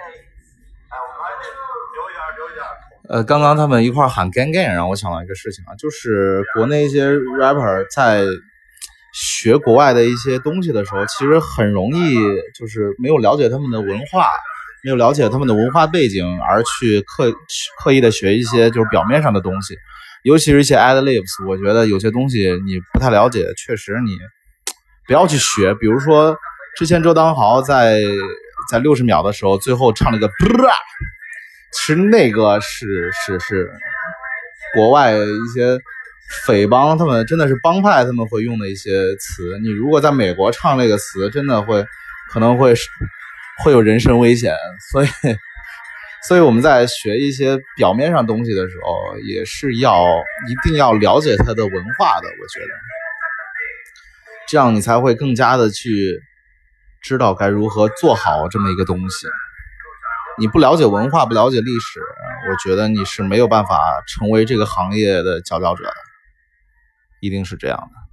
[0.00, 1.44] 哎，我们还得
[1.92, 2.64] 留一点，留一点。
[3.10, 8.24] 呃，刚刚他们一块儿喊 “gang gang”，让我想到一个事情啊，就是国内一些 rapper 在
[9.12, 12.14] 学国外的一些东西的时候，其实很容易
[12.58, 14.30] 就是没有了解他们的文化，
[14.84, 17.32] 没有了解他们的文化背景，而去刻
[17.82, 19.76] 刻意的学一些就是表面上的东西，
[20.24, 24.16] 尤其是一些 ad libs，我觉得有些东西你不太了解，确实你
[25.06, 25.74] 不要去学。
[25.74, 26.36] 比如说
[26.76, 28.00] 之前周当豪在
[28.70, 30.28] 在六十秒的时候，最后唱了个。
[31.70, 33.70] 其实那个是是是
[34.74, 35.78] 国外一些
[36.46, 39.58] 匪帮，他们真的是帮派，他们会用的一些词。
[39.62, 41.84] 你如果在美国唱这个词，真的会
[42.32, 42.74] 可能会
[43.62, 44.54] 会有人身危险。
[44.90, 45.08] 所以，
[46.26, 50.04] 所以我们在学一些表面上东西的时候，也是要
[50.48, 52.26] 一定要了解它的文化的。
[52.26, 52.74] 我觉得，
[54.48, 56.20] 这样你才会更加的去
[57.02, 59.28] 知道该如何做好这么一个东西。
[60.38, 62.00] 你不了解文化，不了解历史，
[62.50, 65.94] 我觉得你是没有办法成为这个行业的佼佼者的，
[67.20, 68.07] 一定是这样的。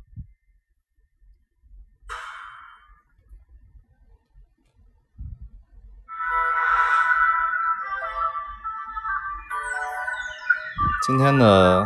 [11.06, 11.86] 今天的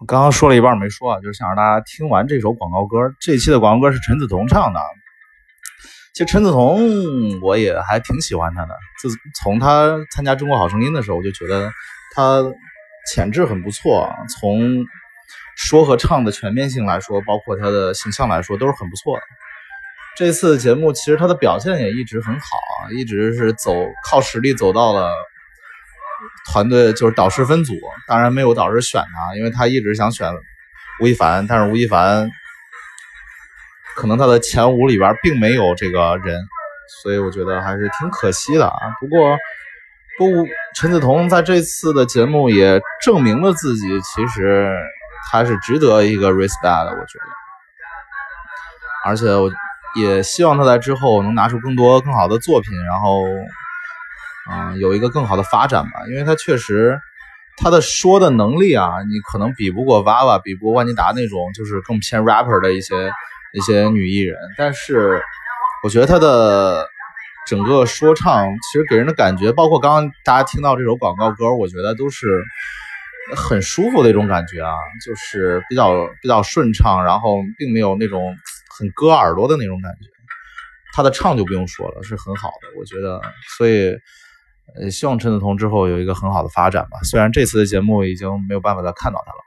[0.00, 2.96] 我刚刚说了一半没说啊，就是想让大家听完这首广告歌。
[3.20, 4.80] 这期的广告歌是陈梓彤唱的。
[6.14, 9.10] 其实陈梓彤我也还挺喜欢他的，自
[9.42, 11.70] 从他参加《中国好声音》的时候，我就觉得
[12.14, 12.42] 他
[13.12, 14.10] 潜质很不错，
[14.40, 14.86] 从
[15.54, 19.22] 说和唱的全面性来说，包括他的形象来说，都是很不错的。
[20.16, 22.56] 这次节目其实他的表现也一直很好，
[22.96, 23.74] 一直是走
[24.08, 25.12] 靠实力走到了
[26.52, 27.74] 团队，就是导师分组。
[28.06, 30.32] 当然没有导师选他，因为他一直想选
[31.00, 32.30] 吴亦凡，但是吴亦凡
[33.96, 36.40] 可能他的前五里边并没有这个人，
[37.02, 38.78] 所以我觉得还是挺可惜的啊。
[39.00, 39.36] 不过，
[40.18, 44.74] 不，陈梓童在这次的节目也证明了自己，其实
[45.30, 47.24] 他是值得一个 respect 的，我觉得。
[49.06, 49.50] 而且我
[49.96, 53.24] 也希望他在之后能拿出更多更好的作品，然后，
[54.50, 56.06] 啊，有一个更好的发展吧。
[56.08, 56.98] 因为他确实
[57.56, 63.10] 他的说的能力啊，你可能比不过娃娃，比不过万妮达那种就是更偏 rapper 的一些
[63.54, 64.36] 一些女艺人。
[64.56, 65.22] 但是
[65.84, 66.86] 我觉得他的
[67.46, 72.42] 整个说唱其实给人的感觉，包括刚刚大家听到这首广告歌，我觉得都是
[73.36, 78.34] 很舒服的一种感觉啊，就是比较比较顺畅，然后并没有那种
[78.78, 80.08] 很割耳朵的那种感觉。
[80.92, 83.20] 他的唱就不用说了，是很好的，我觉得。
[83.56, 83.96] 所以，
[84.76, 86.98] 呃，希望陈梓童之后有一个很好的发展吧。
[87.04, 89.38] 虽然这次的节目已经没有办法再看到他了。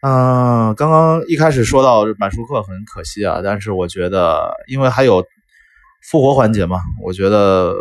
[0.00, 5.24] 嗯，刚刚一开始说到满舒克很可惜啊，但是我觉得，因为还有
[6.08, 7.74] 复活环节嘛，我觉得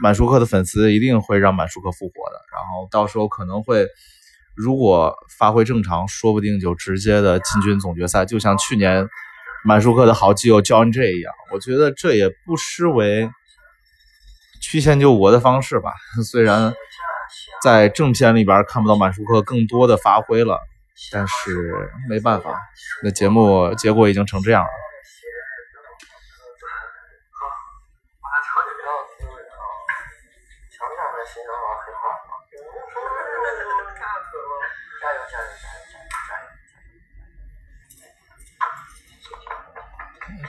[0.00, 2.38] 满舒克的粉丝一定会让满舒克复活的。
[2.52, 3.88] 然后到时候可能会，
[4.54, 9.08] 如果发挥正常，说不定就直接的进军总决赛，就像去年
[9.64, 11.34] 满舒克的好基友 John J 一样。
[11.52, 13.28] 我觉得这也不失为
[14.68, 15.92] 曲线救国的方式吧。
[16.22, 16.74] 虽然
[17.62, 20.60] 在正片里边看不到满舒克更多的发挥了。
[21.12, 22.50] 但是没办法，
[23.04, 24.68] 那节目结果已经成这样了。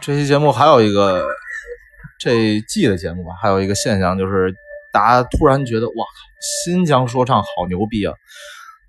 [0.01, 1.27] 这期节目还有一个
[2.19, 4.53] 这季的节目吧，还有一个现象就是，
[4.91, 8.13] 大家突然觉得哇靠，新疆说唱好牛逼啊！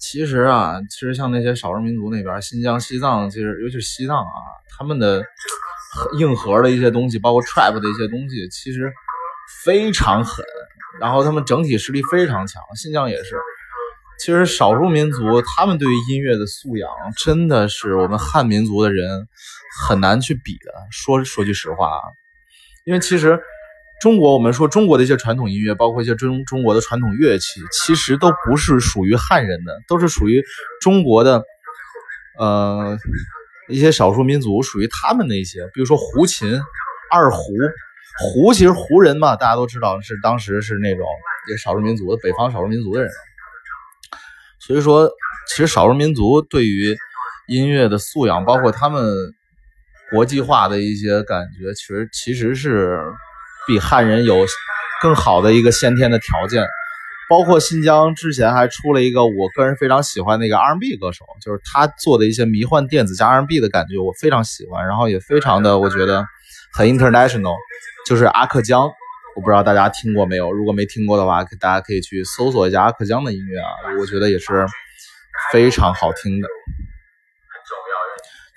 [0.00, 4.42] 其实啊，其实像那些少数民族那边，新疆、西藏，其实尤其是西藏啊，
[4.76, 5.22] 他们的
[6.18, 8.92] 硬核的一些东西，包括 trap 的一些东西，其实
[9.62, 10.44] 非常狠。
[10.98, 13.36] 然后他们整体实力非常强，新疆也是。
[14.18, 19.26] 其实少数民族他们对于音乐的素养，真的是我们汉民族的人
[19.86, 20.72] 很难去比的。
[20.90, 22.02] 说说句实话啊，
[22.84, 23.40] 因为其实。
[24.02, 30.42] 中国，我们说中国的一些传统音乐，包括一些中中国的传统乐器，其实都不是属于汉人的，都是属于
[30.80, 31.42] 中国的，
[32.38, 32.96] 呃，
[33.68, 36.58] 一些少数民族，属于他们的一些，比如说胡琴、
[37.12, 37.52] 二胡，
[38.18, 41.06] 胡其实胡人嘛，大家都知道是当时是那种
[41.50, 43.10] 也少数民族的北方少数民族的人，
[44.60, 45.10] 所以说，
[45.46, 46.96] 其实少数民族对于
[47.48, 49.04] 音乐的素养，包括他们
[50.10, 53.00] 国际化的一些感觉，其实其实是。
[53.66, 54.34] 比汉人有
[55.00, 56.66] 更好的一个先天的条件，
[57.28, 66.24] 包括新疆之前还出了一个我个人非常喜欢的一个 R&B 歌手，就是他做的一些迷幻电子加 R&B 的感觉，我非常喜欢，然后也非常的我觉得
[66.72, 67.54] 很 international，
[68.08, 68.90] 就是阿克江，
[69.36, 73.70] 我不知道大家听过没有，如果没听过的话，大家可以去搜索一下阿克江的音乐啊，
[74.00, 74.66] 我觉得也是
[75.52, 76.48] 非常好听的。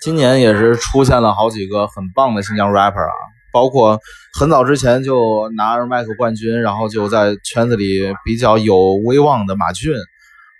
[0.04, 3.14] 今年也是出现了好几个很棒的新疆 rapper 啊。
[3.54, 3.98] 包括
[4.38, 9.94] 很早之前就拿着麦克冠军，然后就在圈子里比较有威望的马俊，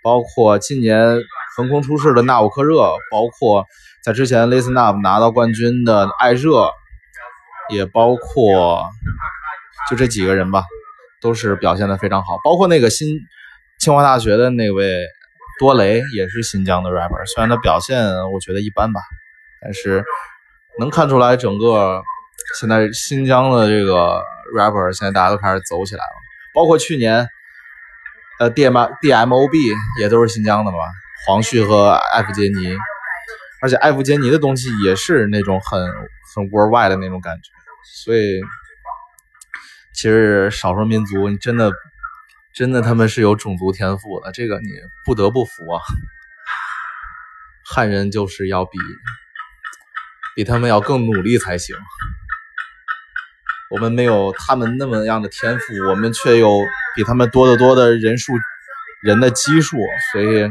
[0.02, 1.18] 包括今年
[1.58, 2.78] 横空出世的纳吾克热，
[3.12, 3.66] 包括
[4.02, 6.70] 在之前 Listen Up 拿到冠军的艾热，
[7.68, 8.82] 也包括
[9.90, 10.64] 就这几个人吧，
[11.20, 12.38] 都是表现的非常好。
[12.42, 13.08] 包括那个新
[13.78, 15.04] 清华大学的那位
[15.60, 18.02] 多雷，也是新疆的 rapper，虽然他表现
[18.32, 19.00] 我觉得一般吧，
[19.64, 20.04] 但是
[20.78, 22.02] 能看出来整个。
[22.60, 24.22] 现在新疆的这个
[24.54, 26.10] rapper 现在大家都开始走起来了，
[26.52, 27.26] 包括去年，
[28.38, 29.58] 呃，D M D M O B
[29.98, 30.78] 也都是新疆的嘛，
[31.26, 32.76] 黄旭和艾弗杰尼，
[33.62, 35.80] 而且艾弗杰尼的东西也是那种很
[36.34, 37.50] 很 worldwide 的那种感觉，
[38.04, 38.40] 所以
[39.94, 41.72] 其实少数民族你真的
[42.52, 44.68] 真的他们是有种族天赋的，这个你
[45.06, 45.80] 不得不服啊，
[47.64, 48.76] 汉人就是要比
[50.34, 51.76] 比他们要更努力才行。
[53.70, 56.60] 我们没有他们那么样的天赋，我们却有
[56.94, 58.32] 比他们多得多的人数
[59.02, 59.78] 人的基数，
[60.12, 60.48] 所以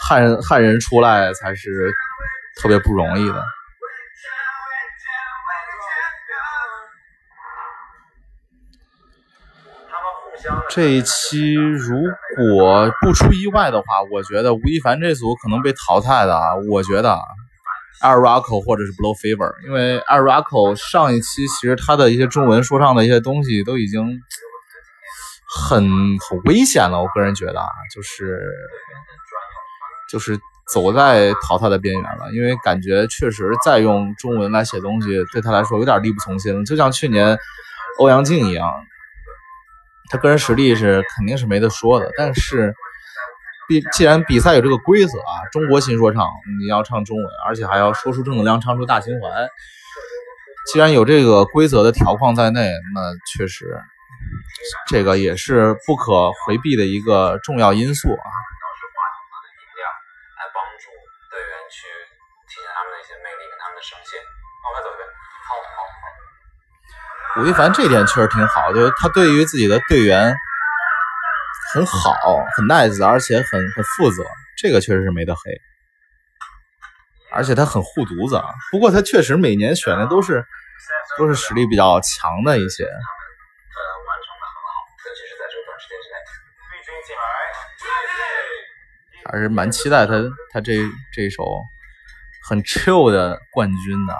[0.00, 1.92] 汉人汉人出来才是
[2.60, 3.44] 特别不容易的。
[10.70, 11.96] 这一期如
[12.36, 16.54] 果不出意外的话，我觉得吴亦凡这组可能被淘汰的啊。
[16.70, 17.18] 我觉得
[18.00, 24.20] a r a c o 或者是 Blow Fever，因为 Air Rocco 上一期其实他的一些中文说唱的一些东西都已经
[25.48, 25.82] 很
[26.18, 27.00] 很危险了。
[27.02, 28.40] 我个人觉得啊，就是
[30.10, 30.38] 就是
[30.72, 37.38] 走在淘汰的边缘了，因为感觉确实再用中文来写东西对他来说有点力不从心，就像去年
[37.98, 38.70] 欧阳靖一样。
[40.10, 42.74] 他个人实力是肯定是没得说的，但是
[43.68, 46.26] 比既然比赛有这个规则啊，中国新说唱
[46.58, 49.28] 你要唱中文，而且还要说出正能量，唱出大情怀。
[50.72, 53.80] 既然有这个规则的条框在内，那确实
[54.88, 58.24] 这个也是不可回避的一个重要因素啊。
[59.76, 59.84] 量
[60.36, 60.88] 来帮助
[61.30, 61.86] 队员去
[62.48, 64.18] 体现他们的一些魅力跟他们的声线。
[64.84, 65.08] 走一遍，
[65.48, 65.80] 好好
[67.36, 67.40] 好。
[67.40, 70.36] 吴亦凡这点确实挺好，就是他对于自己的队员
[71.72, 72.14] 很好，
[72.56, 74.24] 很 nice，而且很很负责，
[74.56, 75.40] 这个确实是没得黑。
[77.30, 80.44] 而且他很护犊子啊，不过他确实每年选的都是
[81.18, 82.84] 都是实力比较强的一些。
[82.84, 82.98] 呃，完
[84.24, 84.68] 成的很好，
[85.04, 86.14] 尤其是在这个短时间之内。
[89.30, 90.14] 还是蛮期待他
[90.50, 90.78] 他这
[91.12, 91.62] 这首
[92.48, 94.14] 很 chill 的冠军的。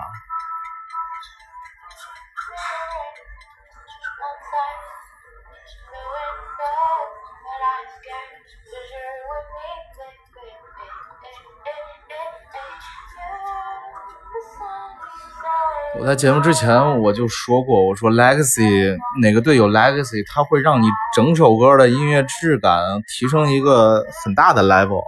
[16.00, 22.78] 我在节目之前我就说过，我说 Legacy 哪个队有 Legacy，它会让你整首歌的音乐质感
[23.08, 25.02] 提升一个很大的 level。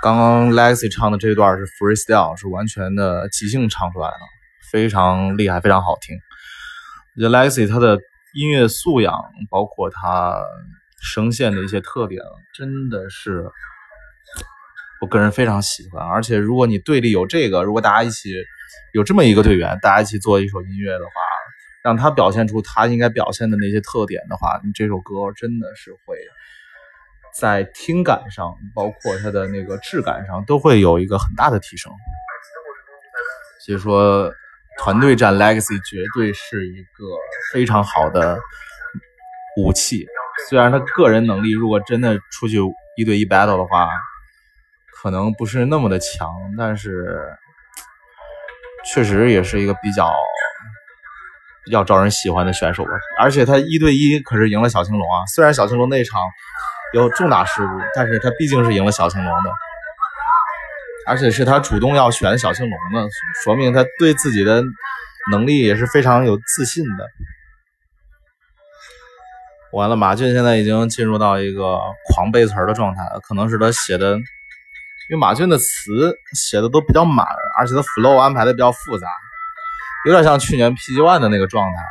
[0.00, 4.16] 刚刚 Lexi 唱的这段是 freestyle，是完全的即兴唱出来的，
[4.70, 6.16] 非常厉害，非常好听。
[7.16, 7.98] 我觉得 Lexi 他的
[8.34, 9.12] 音乐素养，
[9.50, 10.40] 包括他
[11.02, 12.22] 声线的一些特点，
[12.54, 13.44] 真的是
[15.00, 16.06] 我个人非常喜欢。
[16.06, 18.30] 而且如果你队里有这个，如果大家一起
[18.94, 21.10] 有这么一个队员，大家一起做一首音乐的话，
[21.82, 26.16] 让他表现出他应该表现的那些特点的话，你这首歌真的是会。
[27.38, 31.92] 在听感上，包括它的那个质感上，都会有一个很大的提升。
[33.64, 34.32] 所以说，
[34.80, 37.04] 团队战 Legacy 绝对是一个
[37.52, 38.40] 非常好的
[39.56, 40.04] 武器。
[40.48, 42.56] 虽然他个人能力如果真的出去
[42.96, 43.88] 一对一 battle 的话，
[45.00, 47.36] 可能不是那么的强，但是
[48.84, 50.12] 确实也是一个比较
[51.64, 52.90] 比较招人喜欢的选手吧。
[53.20, 56.20] 而且他一对一可是赢了小青龙啊，虽然小青龙那场。
[56.94, 59.50] 有重大失误，但是他毕竟是赢了小青龙的，
[61.06, 63.08] 而且是他主动要选小青龙的，
[63.42, 64.62] 说明他对自己的
[65.30, 67.06] 能力也是非常有自信的。
[69.72, 74.22] 完了，马俊现在已经进入到一个狂背词的状态，可能是他写的，因
[75.12, 77.26] 为马俊的词写的都比较满，
[77.58, 79.06] 而且他 flow 安排的比较复杂，
[80.06, 81.82] 有点像去年 PG One 的那个状态。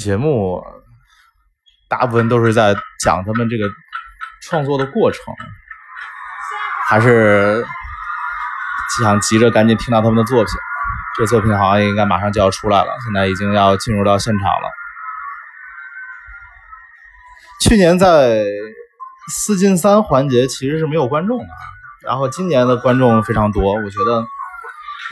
[0.00, 0.64] 节目
[1.88, 2.74] 大部分都是在
[3.04, 3.68] 讲他们这个
[4.42, 5.22] 创作的过程，
[6.88, 7.64] 还是
[8.98, 10.52] 想急着赶紧听到他们的作品。
[11.16, 14.70] 这作品好像应该马上就要出来了，现在已经要进入到现场了。
[17.60, 18.42] 去年在
[19.28, 21.48] 四进三环节其实是没有观众的，
[22.06, 24.24] 然后今年的观众非常多，我觉得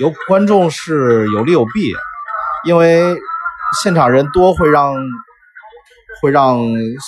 [0.01, 1.95] 有观众是有利有弊，
[2.65, 3.17] 因为。
[3.83, 4.95] 现场人多会让
[6.21, 6.59] 会让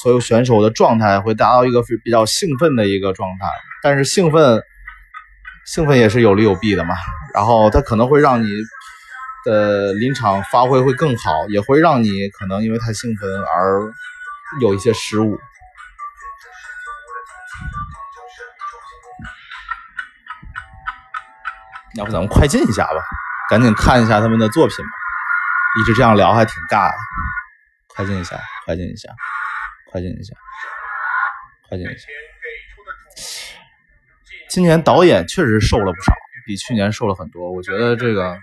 [0.03, 3.49] 所有选手的状态会达到一个比较兴奋的一个状态，
[3.83, 4.63] 但是兴奋
[5.67, 6.95] 兴奋也是有利有弊的嘛。
[7.35, 8.49] 然后它可能会让你
[9.45, 13.93] 的临场发挥会更好，也会让你可能因为太兴奋而
[14.61, 15.39] 有一些失误。
[21.97, 23.03] 要不咱们快进一下吧，
[23.49, 25.00] 赶紧看一下他们的作品吧。
[25.79, 26.97] 一直这样聊还挺尬的，
[27.89, 29.09] 快进一下，快进一下，
[29.91, 30.35] 快进一下，
[31.69, 32.09] 快进一下。
[34.49, 36.13] 今年导演确实瘦了不少，
[36.45, 37.53] 比去年瘦了很多。
[37.53, 38.37] 我觉得这个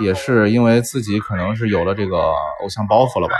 [0.00, 2.16] 也是因为自己可能是有了这个
[2.62, 3.34] 偶像包袱了吧。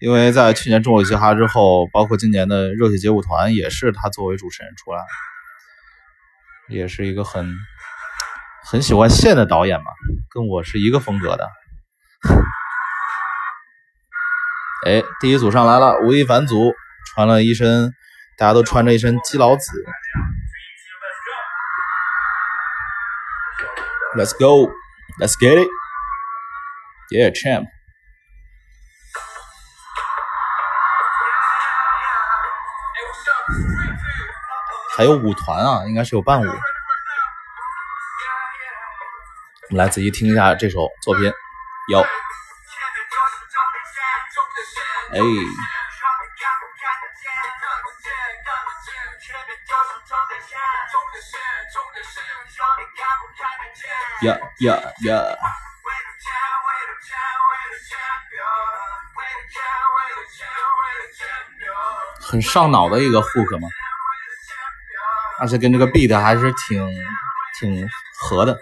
[0.00, 5.04] 因为在去年《中国嘻哈》之后，包括今年的《热血街舞团》也是他作为主持人出来，
[6.68, 7.54] 也是一个很
[8.64, 9.92] 很喜欢线的导演嘛，
[10.32, 11.46] 跟我是一个风格的。
[14.86, 16.72] 哎，第一组上来了，吴亦凡组
[17.06, 17.94] 穿了一身，
[18.38, 19.84] 大家都穿着一身基佬紫。
[24.16, 24.72] Let's go,
[25.18, 25.68] let's get it,
[27.10, 27.66] yeah, champ.
[34.96, 36.46] 还有舞团啊，应该是有伴舞。
[39.72, 41.32] 我们来仔细听一下这首作品，
[41.88, 41.98] 有，
[45.12, 45.18] 哎，
[54.26, 55.24] 呀呀呀！
[62.20, 63.66] 很上脑的一个 hook 嘛。
[65.40, 66.86] 而且跟这个 beat 还是挺
[67.58, 68.58] 挺合的。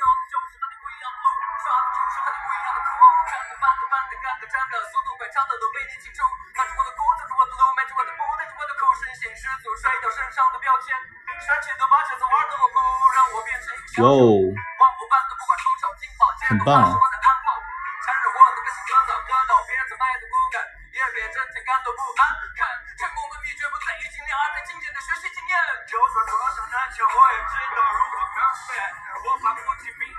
[14.00, 14.54] 哇哦，
[16.48, 16.96] 很棒啊！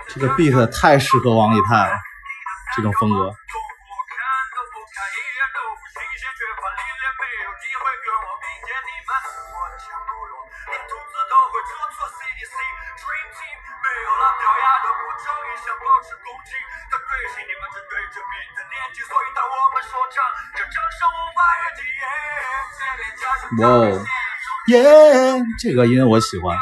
[0.08, 1.96] 这个 beat 太适合王以太了，
[2.76, 3.34] 这种风格。
[23.62, 24.04] 哇哦，
[24.68, 24.82] 耶！
[25.60, 26.56] 这个音我喜欢。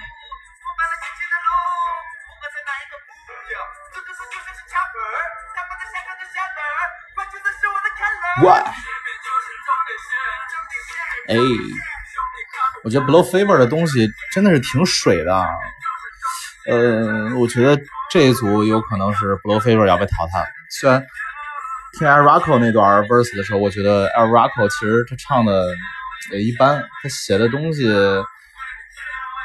[8.43, 8.51] 喂，
[11.29, 11.37] 哎，
[12.83, 15.47] 我觉得 Blow Fever 的东西真的是挺水的。
[16.67, 17.79] 呃，我觉得
[18.11, 20.47] 这一组有可能是 Blow Fever 要被淘汰。
[20.71, 21.05] 虽然
[21.99, 25.67] 听 Air Rocco 那段 verse 的时候，我觉得 Air Rocco 其实他唱的。
[26.33, 27.85] 也一般，他写的东西，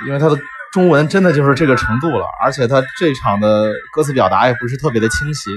[0.05, 0.37] 因为他的
[0.71, 5.51] 中文真的就是这个程度了，而且他这场的歌词表达也不是特别的清晰，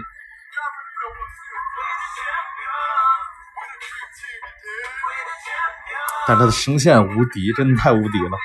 [6.27, 8.39] 但他的声线无敌，真的太无敌了。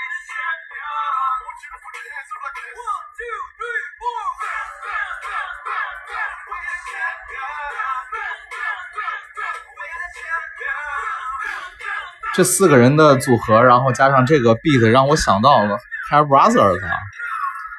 [12.40, 15.78] 这四个人的组合，然后加上这个 beat，让我想到了
[16.10, 16.92] Hair Brothers 啊！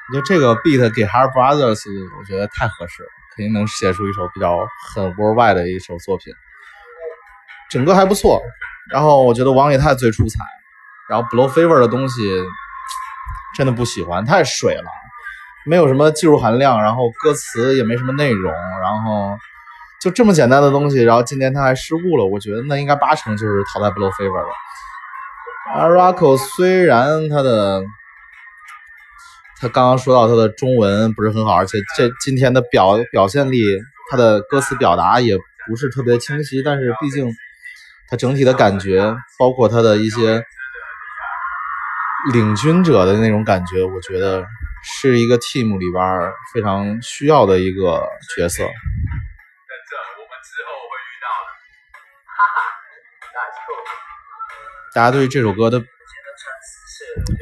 [0.07, 1.81] 我觉得这个 beat 给 Hair Brothers，
[2.19, 4.55] 我觉得太合适了，肯定能写出一首比较
[4.93, 6.31] 很 worldwide 的一首作品。
[7.71, 8.39] 整个还不错，
[8.91, 10.37] 然后我觉得王以太最出彩，
[11.09, 12.21] 然后 Blow Fever 的东西
[13.55, 14.85] 真的不喜欢，太水了，
[15.65, 19.35] 没有什么技术含量，然后歌词也没什么内容，然后
[20.01, 24.49] 就这么简单的东西，然后今年他还失误了，我觉得那应该八成就是淘汰 Blow Fever 了。
[25.75, 27.83] 而 Rocco 虽然他的
[29.61, 33.61] 他刚刚说到他的中文不是很好，而且这今天的表表现力，
[34.09, 35.37] 他的歌词表达也
[35.67, 37.31] 不是特别清晰，但是毕竟
[38.09, 40.43] 他整体的感觉，包括他的一些
[42.33, 44.43] 领军者的那种感觉，我觉得
[44.83, 48.03] 是一个 team 里边非常需要的一个
[48.35, 48.63] 角色。
[54.93, 55.79] 大家对于这首歌的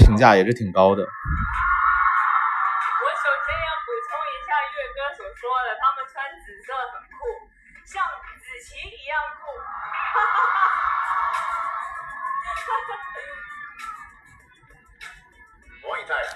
[0.05, 1.01] 评价也是挺高的。
[1.01, 7.25] 我首先要补充一下月哥所说的，他们穿紫色很酷，
[7.89, 8.05] 像
[8.37, 9.49] 紫棋一样酷。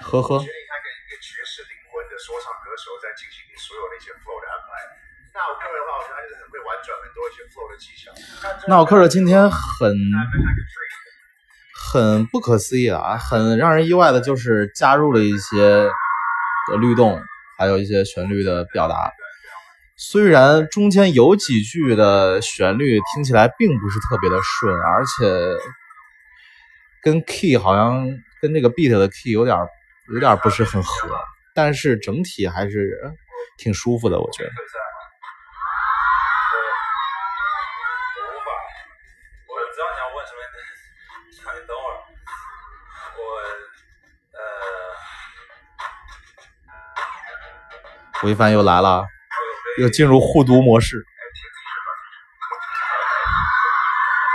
[0.02, 4.98] 呵呵决定他跟一个爵士灵魂的说唱歌手在进行你所有的一些 flow 的安排。
[5.34, 8.10] 那我个人的话，我觉得他就是很会婉转很多一些 flow 的技巧。
[8.68, 9.90] 纳奥克尔今天很
[11.92, 17.22] 很不可思议啊，很让人意外的就是加入了一些的律动，
[17.58, 19.12] 还有一些旋律的表达。
[19.98, 25.58] 虽然中间有几句的旋律听起来并不是特别的顺，而且
[27.04, 28.08] 跟 key 好像
[28.42, 29.58] 跟这个 beat 的 key 有点
[30.14, 31.10] 有点不是很合，
[31.54, 33.14] 但是整体还是
[33.58, 34.50] 挺舒服的，我觉得。
[48.24, 49.06] 吴亦凡又来了，
[49.80, 51.06] 又进入互读模式。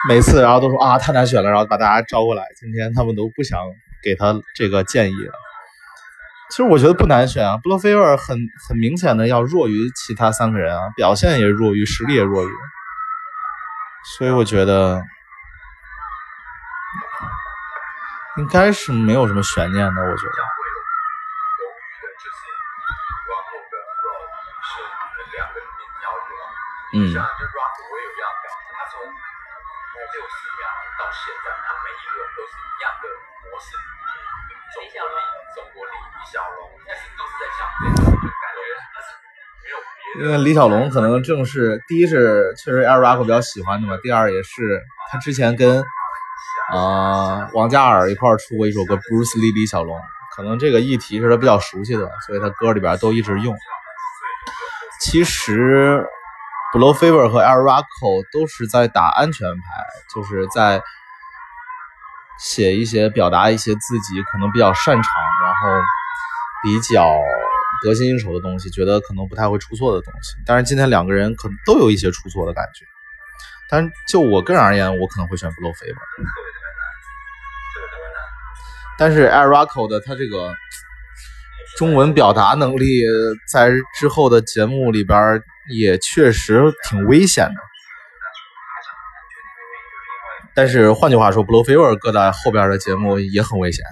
[0.06, 2.44] 每次然后都说啊太难选了，然后把大家招过来。
[2.56, 3.58] 今天他们都不想
[4.02, 5.32] 给他这个建议了。
[6.50, 12.50] 其实我觉得不难选啊，布洛菲尔很很明显的要弱于其他三个人啊，表现也弱于，实力也弱于，
[14.18, 15.02] 所以我觉得
[18.36, 20.02] 应该是没有什么悬念的。
[20.02, 20.57] 我觉得
[26.94, 30.62] 嗯像就 Rocco 我也有这样感觉，他从六十秒
[30.96, 33.04] 到现在，他每一个都是一样的
[33.44, 33.76] 模式。
[34.72, 35.16] 中国力、
[35.54, 38.60] 中国力、李小龙，但是都是在讲这种，就感觉
[38.94, 39.08] 他是
[39.60, 40.24] 没有别的。
[40.24, 44.80] 因为李小龙可能正是第一是确实 Air Rocco 比较喜欢的嘛，第二也是
[45.10, 45.84] 他之前跟
[46.72, 49.96] 啊、王嘉尔一块儿出过一首歌《Bruce Lee 李小龙》，
[50.36, 53.56] 可能这个议题是他比较熟悉的，所以他歌里边都一直用。
[55.00, 56.06] 其实
[56.74, 59.62] Blow Fever 和 Air Rocco 都是在打安全牌，
[60.14, 60.82] 就是在
[62.38, 65.02] 写一些表达一些自己可能比较擅长，
[65.42, 65.82] 然后
[66.62, 67.16] 比较
[67.82, 70.34] 得心应手的东西，觉得可能不太会出错的东西。
[70.44, 72.84] 但是今天两个人可能都有一些出错的感觉，
[73.70, 75.96] 但就我个人而言，我可能会选 Blow Fever。
[78.98, 80.52] 但是 Air Rocco 的他这个
[81.78, 83.02] 中文表达能力，
[83.50, 87.54] 在之后的节目里边也确实挺危险的。
[90.54, 93.84] 但是换句话说，Blow Fever 搁在后边的节目也很危险。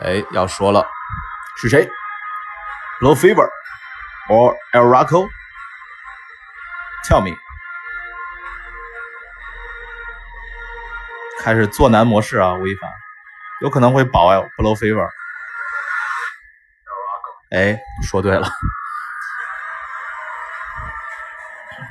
[0.00, 0.86] 哎，要说了，
[1.56, 1.88] 是谁
[3.00, 3.48] ？Blow Fever
[4.28, 7.36] or Air Rocco？Tell me。
[11.40, 12.90] 开始做难模式啊，吴亦凡
[13.60, 15.08] 有可能会保 Blow Fever。
[17.50, 17.78] 哎，
[18.08, 18.48] 说对了，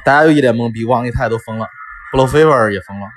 [0.04, 1.68] 大家又一脸懵逼，王一泰都疯了
[2.12, 3.08] ，Blow Fever 也疯了。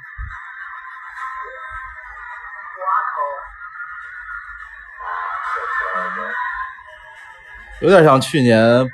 [7.80, 8.89] 有点像去年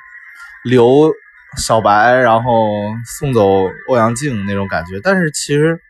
[0.65, 1.13] 留
[1.57, 2.69] 小白，然后
[3.07, 4.99] 送走欧阳靖那种感觉。
[5.03, 5.81] 但是其实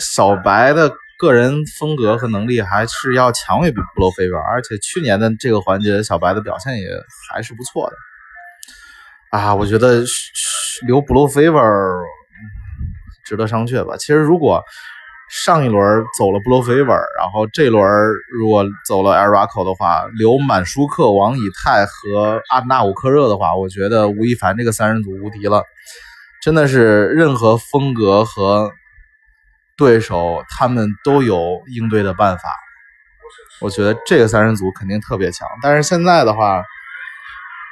[0.00, 6.88] 小白的个人风格和能力还是要强于 Blow Fever，而且去年的这个环节，小白的表现也
[7.28, 7.96] 还是不错的。
[9.36, 10.04] 啊，我觉得
[10.86, 12.02] 留 Blow Fever
[13.26, 13.96] 值得商榷吧。
[13.96, 14.62] 其实如果
[15.28, 17.84] 上一轮走了 Blow Fever，然后这轮
[18.32, 25.64] 如果走了 Air Rocco 的话，留满舒克、王以太和阿纳武克热的话，我觉得吴亦凡这个三人组无敌了，
[26.40, 28.70] 真的是任何风格和
[29.78, 32.42] 对手他们都有应对的办法。
[33.60, 36.62] 我觉得这个三人组肯定特别强，但是现在的话，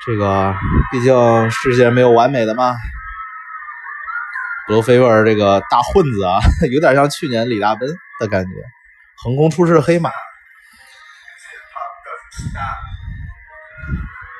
[0.07, 0.55] 这个
[0.91, 2.75] 毕竟世界没有完美的嘛，
[4.67, 6.39] 布鲁菲尔这个大混子啊，
[6.73, 7.89] 有点像去年李大奔
[8.19, 8.51] 的感觉，
[9.17, 10.11] 横空出世黑马。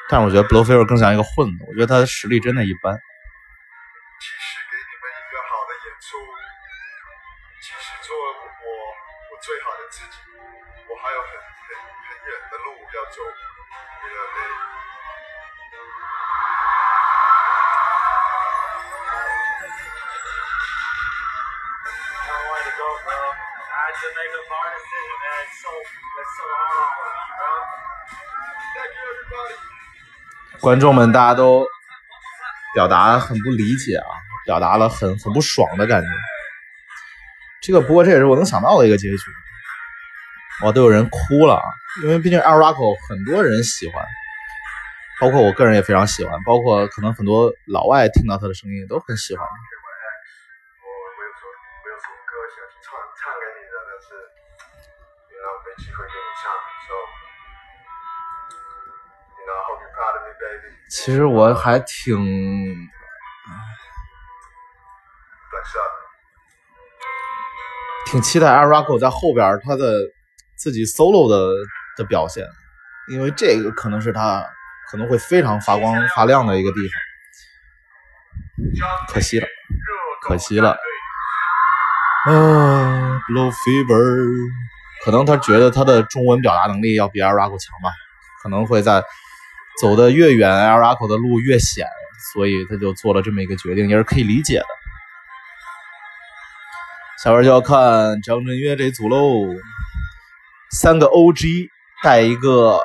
[0.09, 2.99] 但我觉得布鲁菲尔更像一个混子，我觉得他的实力真的一般。
[30.61, 31.67] 观众们大家都
[32.75, 34.07] 表达很不理解啊，
[34.45, 36.09] 表达了很很不爽的感觉。
[37.63, 39.19] 这个不过这也是我能想到的一个结局。
[40.65, 41.65] 哇，都有人哭了啊，
[42.03, 44.05] 因为毕竟 Al Rocco 很多人喜欢，
[45.21, 49.47] 包括我个人也非常喜欢，包括可能很多老外听到他的声音都很喜欢。
[60.89, 62.89] 其实我还挺
[68.07, 69.93] 挺期待 Araco 在后边他的
[70.55, 71.53] 自己 solo 的
[71.97, 72.47] 的表现，
[73.11, 74.45] 因为这个可能是他
[74.91, 76.93] 可能会非常发光发亮的一个地方。
[79.09, 79.47] 可惜了，
[80.23, 80.79] 可惜了。
[82.27, 84.51] 啊，Blow Fever，
[85.05, 87.91] 可能他觉得他的中文表达能力要比 Al Rocco 强吧，
[88.43, 89.05] 可能会在
[89.81, 91.87] 走的越远，Al Rocco 的路越险，
[92.33, 94.67] 所以他就做了这么一个决定，也是可以理解的。
[97.23, 99.55] 下边就要看张震岳这组喽，
[100.71, 101.71] 三个 OG
[102.03, 102.79] 带一个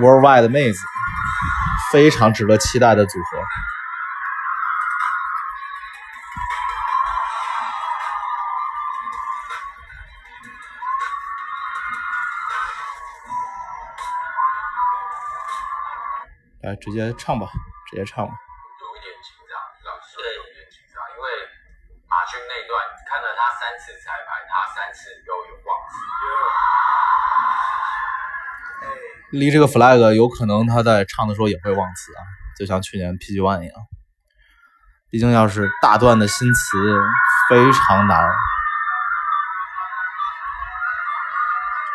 [0.00, 0.80] Worldwide 的妹子，
[1.92, 3.38] 非常值得期待的组合。
[16.68, 17.48] 来，直接唱吧，
[17.88, 18.32] 直接唱吧。
[18.36, 19.56] 有一点紧张，
[19.88, 21.24] 老师有一点紧张，因为
[22.04, 22.76] 马军那段
[23.08, 25.96] 看了他三次彩排，他三次都有忘词。
[29.30, 32.20] 立这个 flag 有可能他在唱的时候也会忘词啊，
[32.58, 33.74] 就像去年 PG One 一样。
[35.10, 37.00] 毕竟要是大段的新词
[37.48, 38.30] 非常难。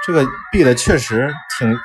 [0.03, 1.80] 这个 beat 确实挺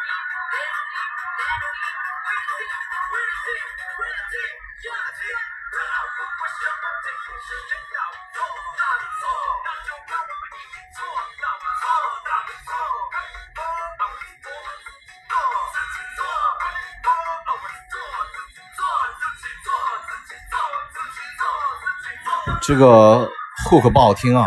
[22.68, 23.26] 这个
[23.64, 24.46] hook 不好听啊！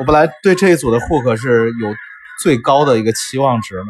[0.00, 1.94] 我本来对这一组的 hook 是有
[2.40, 3.84] 最高的一个期望值的。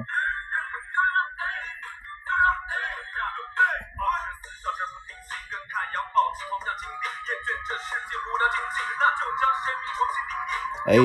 [10.89, 10.97] 哎，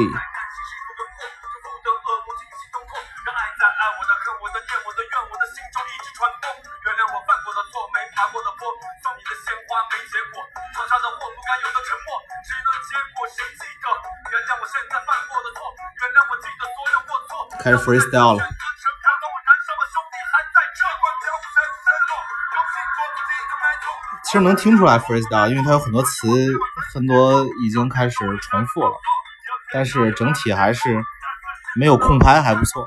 [17.81, 18.43] freestyle 了。
[24.23, 26.27] 其实能听出来 freestyle，因为它有很多词，
[26.93, 28.93] 很多已经开始重复了，
[29.73, 31.03] 但是整体还是
[31.75, 32.85] 没有空拍，还不错。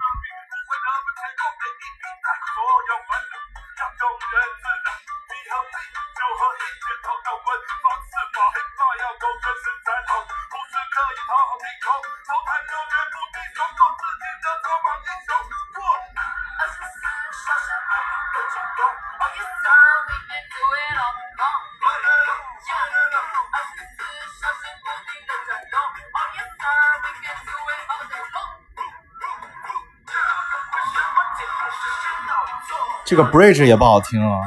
[33.07, 34.41] 这个 bridge 也不好听啊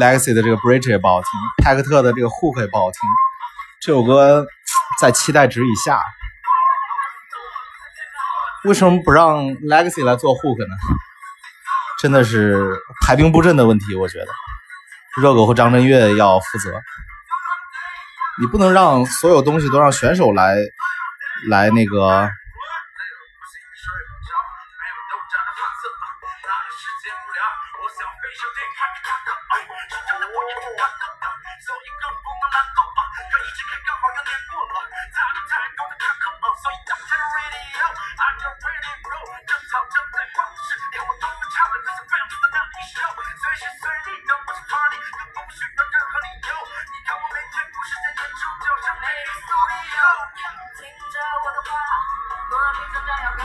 [0.00, 1.30] ，Legacy 的这个 bridge 也不好听，
[1.64, 3.00] 派克特的这个 hook 也不好听，
[3.80, 4.44] 这首歌
[5.00, 6.02] 在期待值以下。
[8.64, 10.74] 为什么不让 Legacy 来做 hook 呢？
[12.00, 12.76] 真的是
[13.10, 14.26] 排兵布阵的问题，我觉得
[15.20, 16.80] 热狗和张震岳要负责。
[18.40, 20.54] 你不能让所有东西都让选手来
[21.48, 22.30] 来那个。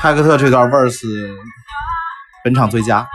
[0.06, 1.04] 么样更派克特这段 verse
[2.44, 3.08] 本场最佳。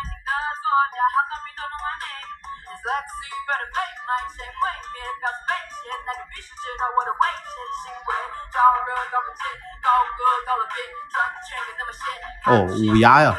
[12.47, 13.37] 哦五丫呀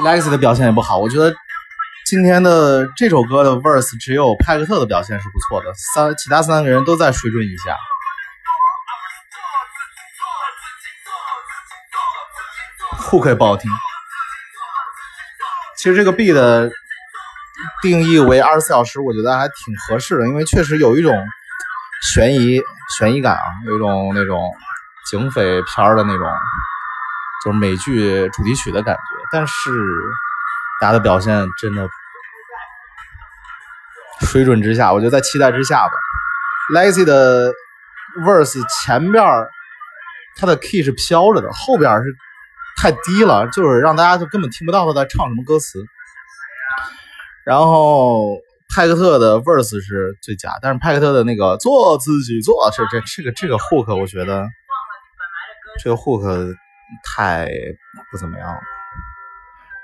[0.00, 1.34] ！Lex 的表现也不好，我觉得
[2.14, 7.76] 今天的这首歌的 verse 只有派克特的表现是不错的，三其他三个人都在水准以下。
[13.10, 13.68] hook 也不好听。
[15.76, 16.70] 其实这个 B 的
[17.82, 21.12] 定义为二十四小时，我觉得还挺合适的，因为确实有一种
[22.12, 22.62] 悬疑
[22.96, 24.54] 悬疑感啊，有一种那种
[25.10, 26.28] 警匪片的那种，
[27.44, 29.02] 就是美剧主题曲的感觉。
[29.32, 29.72] 但是
[30.80, 31.88] 大家的表现真的
[34.24, 35.92] 水准之下，我就在期待之下吧。
[36.74, 37.52] Lazy 的
[38.24, 39.50] verse 前边儿
[40.36, 42.14] 它的 key 是飘着的，后边是。
[42.76, 45.78] 太低了，就是让大家就根本听不到他在唱什么歌词。
[47.44, 48.36] 然后
[48.68, 54.44] 派克特的 verse 是最佳，但是派克特的那个做自己做这这这个这个 hook 我觉得
[55.82, 56.56] 这个 hook
[57.04, 57.48] 太
[58.10, 58.60] 不怎么样了。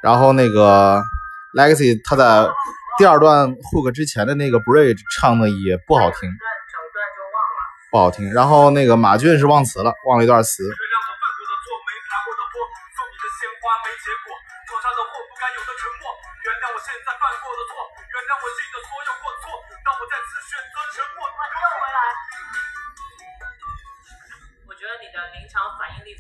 [0.03, 1.01] 然后那个
[1.55, 2.25] Legacy 他在
[3.01, 6.31] 第二段 hook 之前的那个 bridge 唱的也不好听，
[7.91, 8.31] 不好听。
[8.31, 10.63] 然后那个马俊是忘词了，忘了一段词。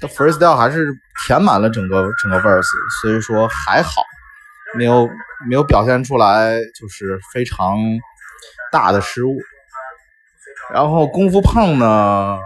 [0.01, 0.89] 的 freestyle 还是
[1.27, 2.65] 填满了整个整个 verse，
[3.03, 4.03] 所以说还好，
[4.77, 5.09] 没有
[5.49, 7.77] 没有表现出来就是非常
[8.73, 9.37] 大的失误。
[10.73, 12.39] 然后功夫胖呢，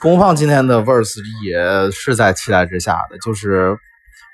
[0.00, 3.76] 功夫胖今天的 verse 也是在期待之下的，就是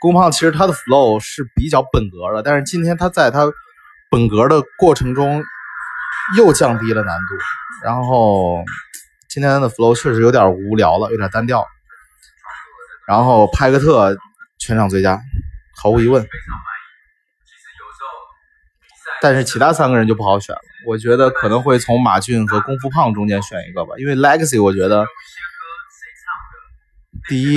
[0.01, 3.51] 功夫胖其实他的 flow 是比较本格的，但是今天他在他
[4.11, 5.43] 本格的过程中
[6.37, 7.35] 又降低了难度，
[7.85, 8.63] 然后。
[9.31, 11.65] 今天的 flow 确实有点无聊了，有点单调。
[13.07, 14.17] 然后派克特
[14.59, 15.21] 全场最佳，
[15.81, 16.27] 毫无疑问。
[19.21, 25.07] 但是其他三个人就不好选了，我觉得可能会从马俊和功夫胖中间选一个吧，因为 Legacy 我觉得
[27.29, 27.57] 第一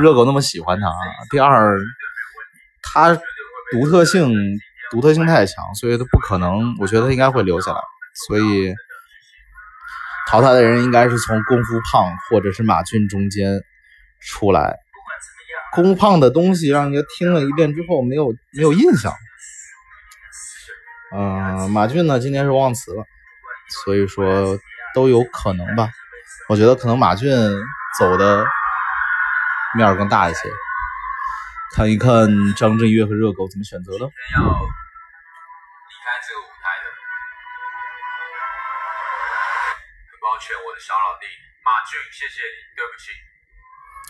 [0.00, 0.92] 热狗那么喜欢他，
[1.30, 1.78] 第二
[2.82, 3.14] 他
[3.70, 4.32] 独特性
[4.90, 7.80] 独特性太强，所以他不可能，我觉得他应该会留下来，
[8.26, 8.74] 所以。
[10.28, 13.60] 淘汰的人应该是从功夫胖或者是马俊中间
[14.20, 14.78] 出来。
[15.72, 19.12] 功夫胖的东西让人家听了一遍之后没有没有印象。
[21.14, 23.04] 嗯，马俊呢今天是忘词了，
[23.84, 24.58] 所以说
[24.94, 25.88] 都有可能吧。
[26.48, 27.30] 我觉得可能马俊
[27.98, 28.46] 走的
[29.74, 30.40] 面儿更大一些。
[31.74, 34.10] 看一看张震岳和热狗怎么选择的。
[40.40, 41.26] 劝我的小老弟
[41.62, 43.12] 马俊，谢谢你，对不起。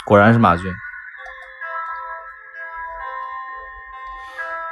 [0.06, 0.72] 果然是马俊，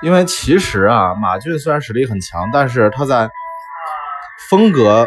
[0.03, 3.31] 因为其实啊，马俊虽然实力很强，但是他在
[4.49, 5.07] 风格，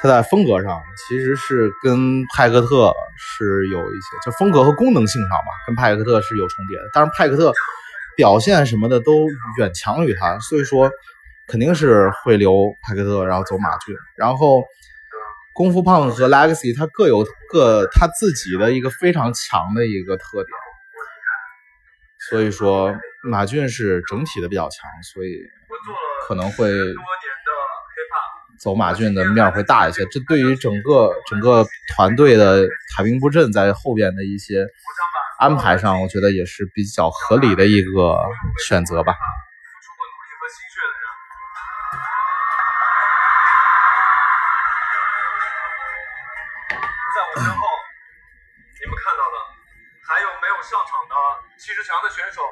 [0.00, 6.84] 他在风格上其实是跟派克特是有一些，就风格和功能性上吧，跟派克特是有重叠的。
[6.92, 7.52] 但是派克特
[8.16, 9.28] 表现什么的都
[9.58, 10.90] 远强于他，所以说
[11.46, 14.64] 肯定是会留派克特，然后走马俊，然后。
[15.58, 20.48] 功夫胖和 Legacy，他各有各他自己的一个非常强的一个特点，
[22.28, 22.94] 所以说
[23.26, 25.38] 马俊是整体的比较强，所以
[26.26, 26.70] 可能会
[28.58, 30.06] 走马俊的面会大一些。
[30.06, 32.66] 这对于整个整个团队的
[32.96, 34.66] 排兵布阵在后边的一些
[35.38, 38.16] 安排上，我觉得也是比较合理的一个
[38.66, 39.14] 选择吧。
[51.58, 52.42] 气势强的选手，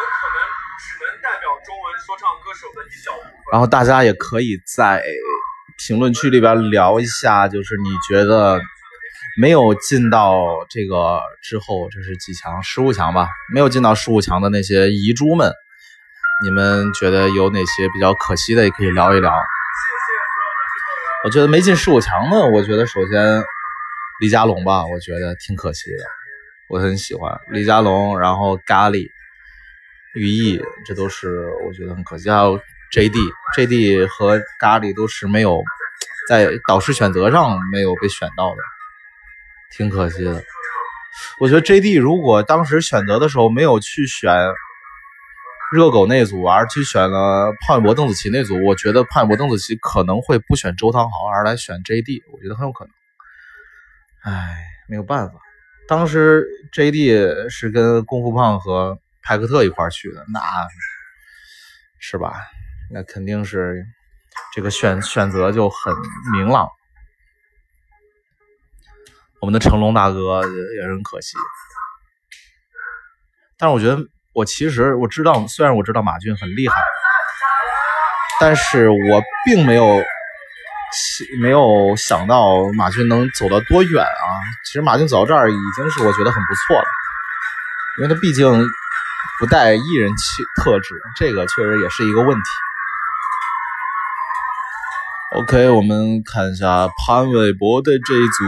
[0.00, 0.38] 可能
[0.80, 3.32] 只能代表中文说唱歌手的一小部分。
[3.52, 5.02] 然后大家也可以在
[5.78, 8.60] 评论区里边聊一下，就是你觉得
[9.40, 12.62] 没有进到这个之后，这是几强？
[12.62, 13.28] 十五强吧？
[13.52, 15.52] 没有进到十五强的那些遗珠们，
[16.42, 18.64] 你们觉得有哪些比较可惜的？
[18.64, 19.32] 也可以聊一聊。
[21.24, 23.42] 我觉得没进十五强的，我觉得首先
[24.20, 26.04] 李佳隆吧，我觉得挺可惜的。
[26.68, 29.06] 我很喜欢李佳隆，然后咖喱、
[30.14, 32.28] 寓意，这都是我觉得很可惜。
[32.30, 32.58] 还有
[32.92, 35.62] JD，JD 和咖喱都是没有
[36.28, 38.56] 在导师选择上没有被选到的，
[39.76, 40.42] 挺可惜的。
[41.38, 44.32] 我觉得 JD 如果当时选择的时候没有去选
[45.72, 52.92] 热狗那组，而去选了潘玮柏、邓紫棋那组，我觉得潘玮柏、邓紫棋可能会不选周汤豪，而来选 JD，我觉得很有可能。
[54.22, 54.56] 唉，
[54.88, 55.34] 没有办法。
[55.86, 60.40] 当时 JD 是跟功夫胖和派克特一块去的，那
[61.98, 62.32] 是吧？
[62.92, 63.84] 那肯定是
[64.54, 65.94] 这个选选择就很
[66.32, 66.68] 明朗。
[69.40, 70.42] 我们的成龙大哥
[70.76, 71.36] 也很可惜，
[73.58, 73.98] 但是我觉得
[74.32, 76.74] 我其实我知道，虽然我知道马俊很厉害，
[78.40, 80.02] 但是我并没有。
[81.40, 84.26] 没有想到马俊能走到多远啊！
[84.66, 86.84] 其实马俊走到这儿已经是我觉得很不错了，
[87.98, 88.44] 因为他毕竟
[89.38, 92.42] 不带艺人气特质，这个确实也是一个问题。
[95.36, 98.44] OK，我们看一下潘玮柏的这一组，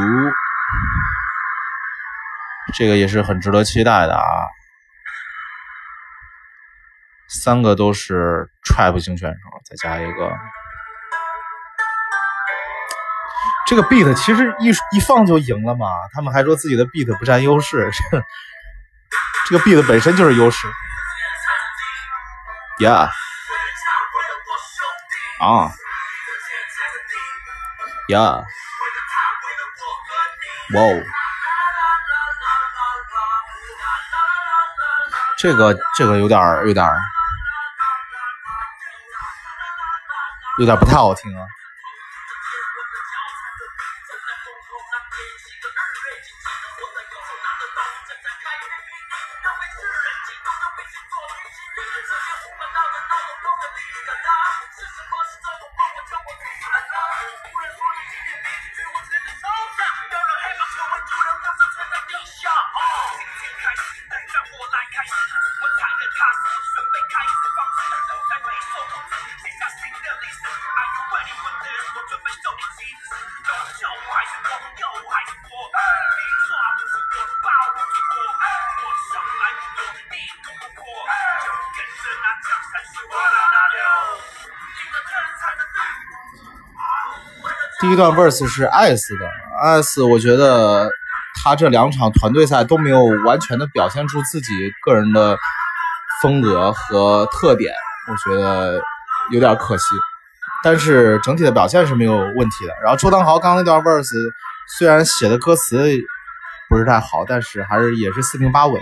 [2.74, 4.48] 这个也是很值得期待的啊！
[7.28, 10.30] 三个都是 Trap 型选手，再加一个。
[13.66, 18.18] 这个 beat 其实一一放就赢了嘛，他们还说自己的 beat 不占优势，这
[19.52, 20.66] 这个 beat 本身就是优势。
[22.78, 23.10] Yeah，
[25.40, 25.74] 啊
[28.08, 28.44] ，Yeah，
[30.72, 30.80] 哇，
[35.36, 36.90] 这个这个有点有点
[40.60, 41.44] 有点不太好听啊。
[87.92, 89.26] 一段 verse 是 S 的
[89.62, 90.88] ，S 我觉得
[91.42, 94.46] 他这两场团队赛都没有完全的表现出自己
[94.82, 95.36] 个人的
[96.22, 97.74] 风格和特点，
[98.08, 98.80] 我觉得
[99.30, 99.84] 有点可惜。
[100.64, 102.72] 但是整体的表现是没有问题的。
[102.82, 104.16] 然后周汤豪刚那段 verse
[104.78, 105.84] 虽然写的歌词
[106.68, 108.80] 不是太好，但是还是也是四平八稳。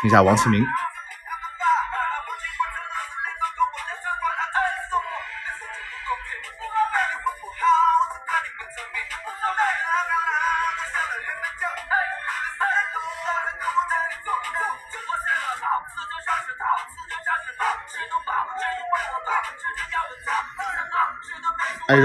[0.00, 0.64] 听一下王启明。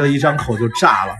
[0.07, 1.15] 一张口就炸了。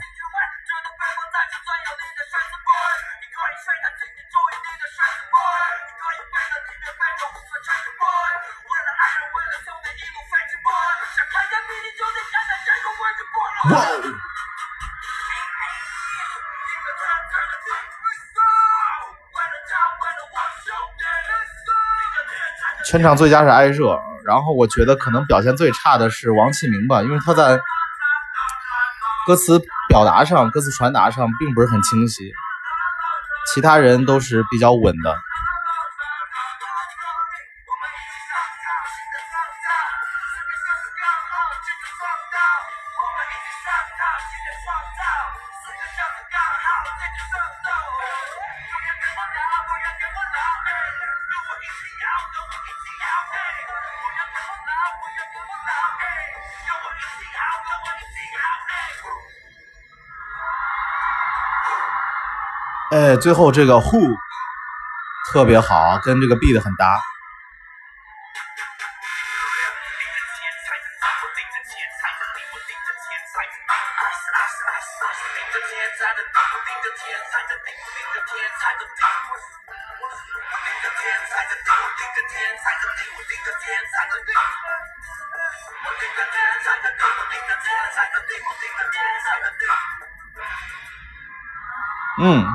[22.89, 27.59] 全场最佳是艾热，然后我觉得可能表现最差的是王启明吧，因为他在。
[29.27, 32.31] 歌词表达上，歌词传达上并不是很清晰，
[33.53, 35.13] 其他人都是比较稳的。
[63.15, 64.15] 最后这个 Who
[65.31, 66.99] 特别好，跟这个 beat 很搭。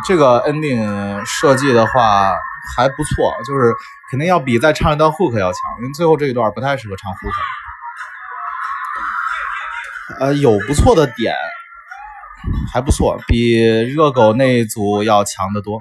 [0.07, 2.35] 这个 ending 设计的话
[2.77, 3.73] 还不错，就是
[4.11, 7.33] 肯定要比再唱一段 hook 要强，因为最后这一段不太适合唱 hook。
[10.21, 11.35] 呃，有不错的点，
[12.73, 15.81] 还不错，比热狗那一组要强得多。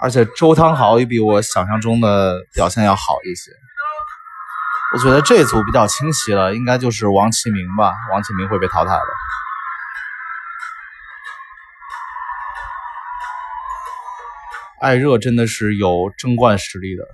[0.00, 3.50] 而且周汤豪也比我想象中的表现要好一些。
[4.94, 9.27] 我觉得这组比较清晰了，应该就是王启明吧，王启明会被淘汰的。
[14.80, 17.04] 艾热真的是有争冠实力的，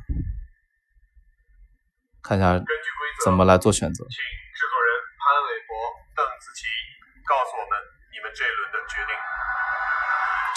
[2.22, 2.60] 看一下
[3.24, 4.04] 怎么来做选择。
[4.04, 5.74] 请制作人潘玮柏、
[6.14, 6.66] 邓紫棋
[7.24, 7.78] 告诉我们
[8.12, 9.16] 你们这一轮的决定。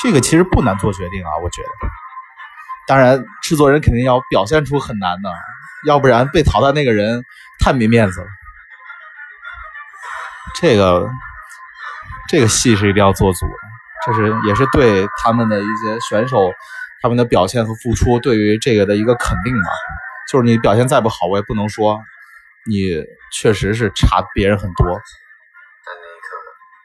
[0.03, 1.69] 这个其实不难做决定啊，我觉得。
[2.87, 5.29] 当然，制作人肯定要表现出很难的，
[5.85, 7.23] 要不然被淘汰那个人
[7.59, 8.27] 太没面子了。
[10.59, 11.09] 这个
[12.29, 13.53] 这个戏是一定要做足的，
[14.05, 16.51] 这是也是对他们的一些选手
[17.07, 19.69] 他们的表现和付出对于这个的一个肯定嘛。
[20.29, 21.97] 就是你表现再不好，我也不能说
[22.69, 23.01] 你
[23.33, 24.85] 确实是差别人很多。
[24.85, 26.35] 在那一刻，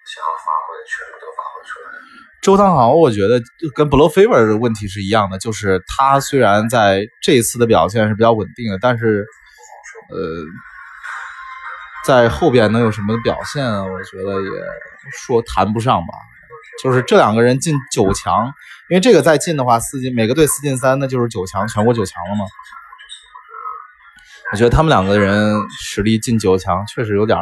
[0.07, 1.99] 想要发挥的全部都发挥出来了。
[2.41, 3.43] 周汤豪，我觉得
[3.75, 9.27] 跟 Blow Fever 的问题是一样的，就是他虽然在这一次的表现是比较稳定的，但是，
[10.11, 10.45] 呃，
[12.07, 14.51] 在后边能有什么表现，我觉得也
[15.27, 16.15] 说谈不上吧。
[16.81, 18.47] 就是这两个人进九强，
[18.89, 22.45] 因为这个再进的话，四进每个队四进三，那就是九强，全国九强了嘛。
[24.53, 27.39] 我觉得他们两个人实力进九强，确实有点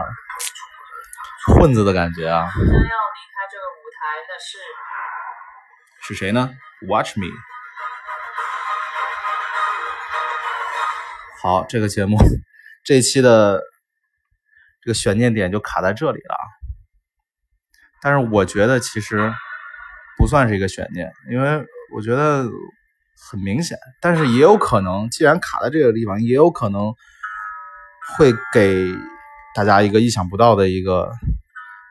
[1.47, 2.51] 混子的感觉啊。
[2.55, 6.51] 将要离开这个舞台的是是谁呢
[6.89, 7.27] ？Watch me。
[11.43, 12.19] 好，这个节目
[12.85, 13.61] 这一期的
[14.83, 16.60] 这个悬念点就卡在这里了。
[18.03, 19.33] 但是我觉得其实
[20.17, 22.45] 不算是一个悬念，因为我觉得
[23.31, 23.77] 很明显。
[24.01, 26.95] 但是也有可能，既然卡在这个地方，也有可能
[28.17, 28.87] 会给
[29.55, 31.13] 大家一个意想不到的一个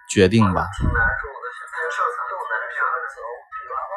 [0.10, 0.68] 决定吧。
[0.78, 3.18] 挺难受的，现在事儿又难受的走，
[3.70, 3.94] 完了，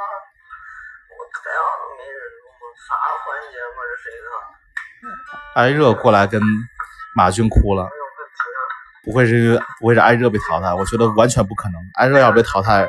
[1.09, 1.59] 我太阳
[1.97, 2.93] 没人我啥
[3.25, 3.79] 环节嘛？
[3.89, 4.27] 这是一个
[5.55, 6.43] 艾热过来跟
[7.17, 7.89] 马俊哭了。
[9.05, 10.73] 不会是因为不会是艾热被淘汰？
[10.73, 11.81] 我觉得完全不可能。
[11.95, 12.89] 艾热要被淘汰，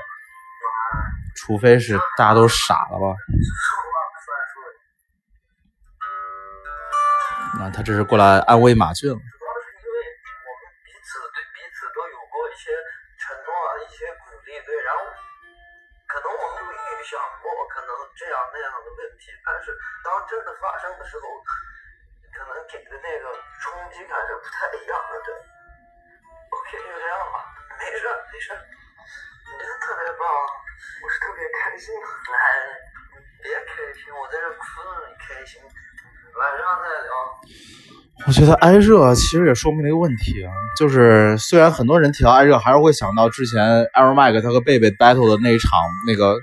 [1.35, 3.15] 除非是大家都傻了吧？
[7.59, 9.13] 那他这是过来安慰马俊了。
[9.13, 9.97] 主要是因为
[10.41, 12.73] 我们彼此对彼此都有过一些
[13.21, 15.05] 承诺啊，一些鼓励，对，然后
[16.09, 19.69] 可能我们都预想过可能这样那样的问题，但是
[20.01, 21.25] 当真的发生的时候，
[22.33, 23.25] 可能给的那个
[23.61, 25.33] 冲击感是不太一样的，对。
[27.93, 31.93] 没事没事，你真的特别棒，我是特别开心。
[31.93, 32.41] 来，
[33.37, 35.61] 别开心，我在这哭呢，你开心。
[35.61, 37.13] 晚上再聊。
[38.25, 43.61] 我觉得艾热其实也说明了一个问题啊，就是虽然很多人提到艾热，还是会想到之前
[43.93, 45.69] Aaron Mike 他和贝贝 battle 的那一场
[46.07, 46.35] 那个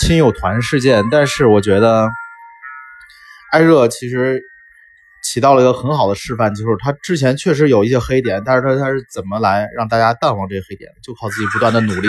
[0.00, 2.10] 亲友团事件，但是我觉得
[3.52, 4.42] 艾热其实
[5.32, 12.08] 起到了一个很好的示范，就是他之前确实有一些黑点，但是他他是怎么来让大家淡忘这些黑点，就靠自己不断的努力，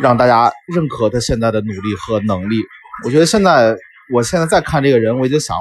[0.00, 2.56] 让大家认可他现在的努力和能力。
[3.04, 3.76] 我觉得现在，
[4.12, 5.56] 我现在再看这个人，我已经想，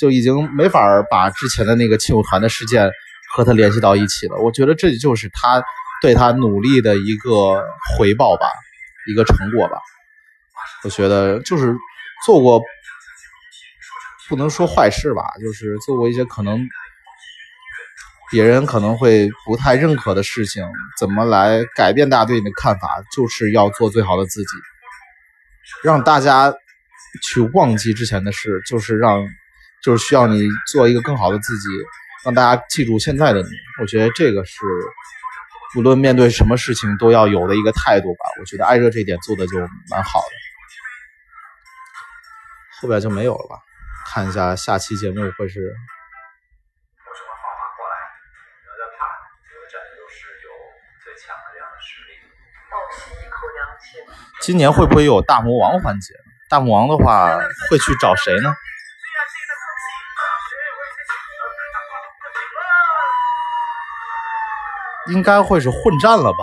[0.00, 2.90] 就已经没法把之前的那个亲友团的事件
[3.32, 4.36] 和他联系到一起了。
[4.38, 5.62] 我觉得这就是他
[6.02, 7.62] 对他努力的一个
[7.96, 8.48] 回报吧，
[9.08, 9.78] 一个成果吧。
[10.82, 11.76] 我觉得就是
[12.24, 12.60] 做过，
[14.28, 16.66] 不能说坏事吧，就是做过一些可能
[18.30, 20.66] 别人可能会不太认可的事情，
[20.98, 24.48] 怎么来改变大家对你的看法，就是要做最好的自己。
[25.82, 26.52] 让大家
[27.22, 29.24] 去忘记之前的事，就是让，
[29.82, 31.68] 就是需要你做一个更好的自己，
[32.24, 33.48] 让大家记住现在的你。
[33.80, 34.56] 我觉得这个是，
[35.76, 38.20] 无论面对什么事情都要有的一个态度吧。
[38.40, 39.58] 我觉得艾热这点做的就
[39.90, 40.34] 蛮好的，
[42.80, 43.65] 后边就没有了吧？
[44.12, 45.84] 看一下下期节目会是有什么
[47.76, 47.92] 过来
[48.64, 49.06] 聊聊看，
[49.52, 50.48] 有的战友是有
[51.04, 52.08] 最强的这样的实力。
[54.40, 56.14] 今年会不会有大魔王环节？
[56.48, 57.36] 大魔王的话
[57.70, 58.54] 会去找谁呢？
[65.12, 66.38] 应该会是混战了吧？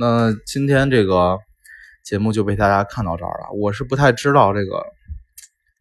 [0.00, 1.38] 那今天这个
[2.02, 3.52] 节目就被大家看到这儿了。
[3.52, 4.82] 我是不太知道这个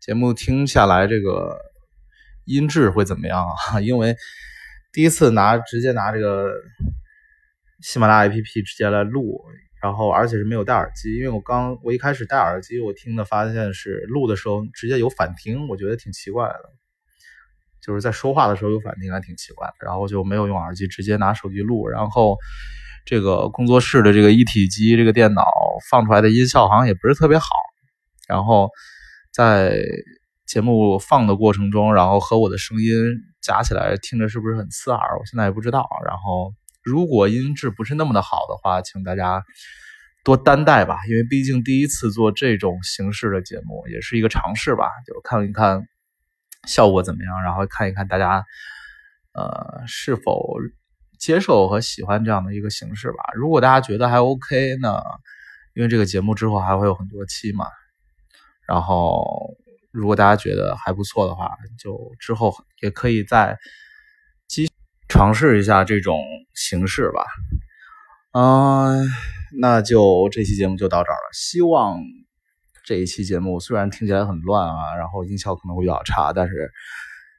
[0.02, 1.58] 节目听下来这个
[2.44, 4.14] 音质会怎么样啊， 因为
[4.92, 6.52] 第一次拿直接拿这个
[7.80, 9.42] 喜马拉雅 APP 直接来录，
[9.82, 16.70] 然后而且是没有戴耳机，因为我刚我一开始戴耳机，我听的发现是录的时候直接有反听，我觉得挺奇怪的，
[17.82, 22.38] 就是在说话的时候有反听还挺奇怪，然后就没有用耳机，直接拿手机录，然后
[23.06, 25.44] 这个工作室的这个一体机这个电脑
[25.90, 27.48] 放出来的音效好像也不是特别好，
[28.28, 28.70] 然后
[29.34, 29.82] 在
[30.46, 32.94] 节目放的过程中，然后和我的声音
[33.42, 36.54] 夹起来听着是不是很刺耳，我现在也不知道，然后。
[36.82, 39.44] 如果音质不是那么的好的话，请大家
[40.24, 45.84] 多担待吧，因为毕竟第一次做这种形式的节目，也是一个尝试吧，就看一看
[46.66, 48.44] 效果怎么样，然后看一看大家
[49.34, 50.56] 呃是否
[51.20, 53.18] 接受和喜欢这样的一个形式吧。
[53.36, 55.00] 如果大家觉得还 OK 呢，
[55.76, 57.68] 因为这个节目之后还会有很多期嘛，
[58.66, 59.56] 然后
[59.92, 63.58] 如果大家觉得还不错的话，就之后也可以再
[64.48, 64.68] 继。
[65.12, 66.22] 尝试一下这种
[66.54, 67.26] 形式吧，
[68.34, 69.10] 嗯，
[69.60, 71.30] 那就这期节目就到这儿了。
[71.34, 71.98] 希望
[72.86, 76.72] 这一期节目虽然听起来很乱啊，然后音效可能会比较差，但是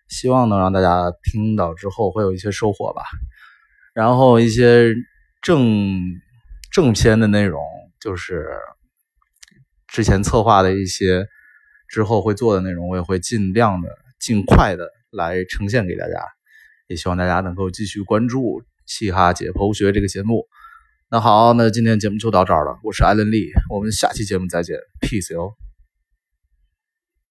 [0.08, 3.04] 希望能让大家听到之后会有一些收获吧。
[3.94, 4.94] 然后一些
[5.42, 5.98] 正
[6.72, 7.60] 正片的内容，
[8.00, 8.46] 就是
[9.88, 11.26] 之前策划的一些
[11.88, 13.88] 之后会做的内容，我也会尽量的、
[14.18, 16.14] 尽快的来呈现给大家。
[16.86, 20.46] 也希望大家能够继续关注《嘻哈解剖学》这个节目。
[21.08, 22.78] 那好，那今天节目就到这儿了。
[22.82, 25.59] 我是艾伦利，我们下期节目再见，peace 哟。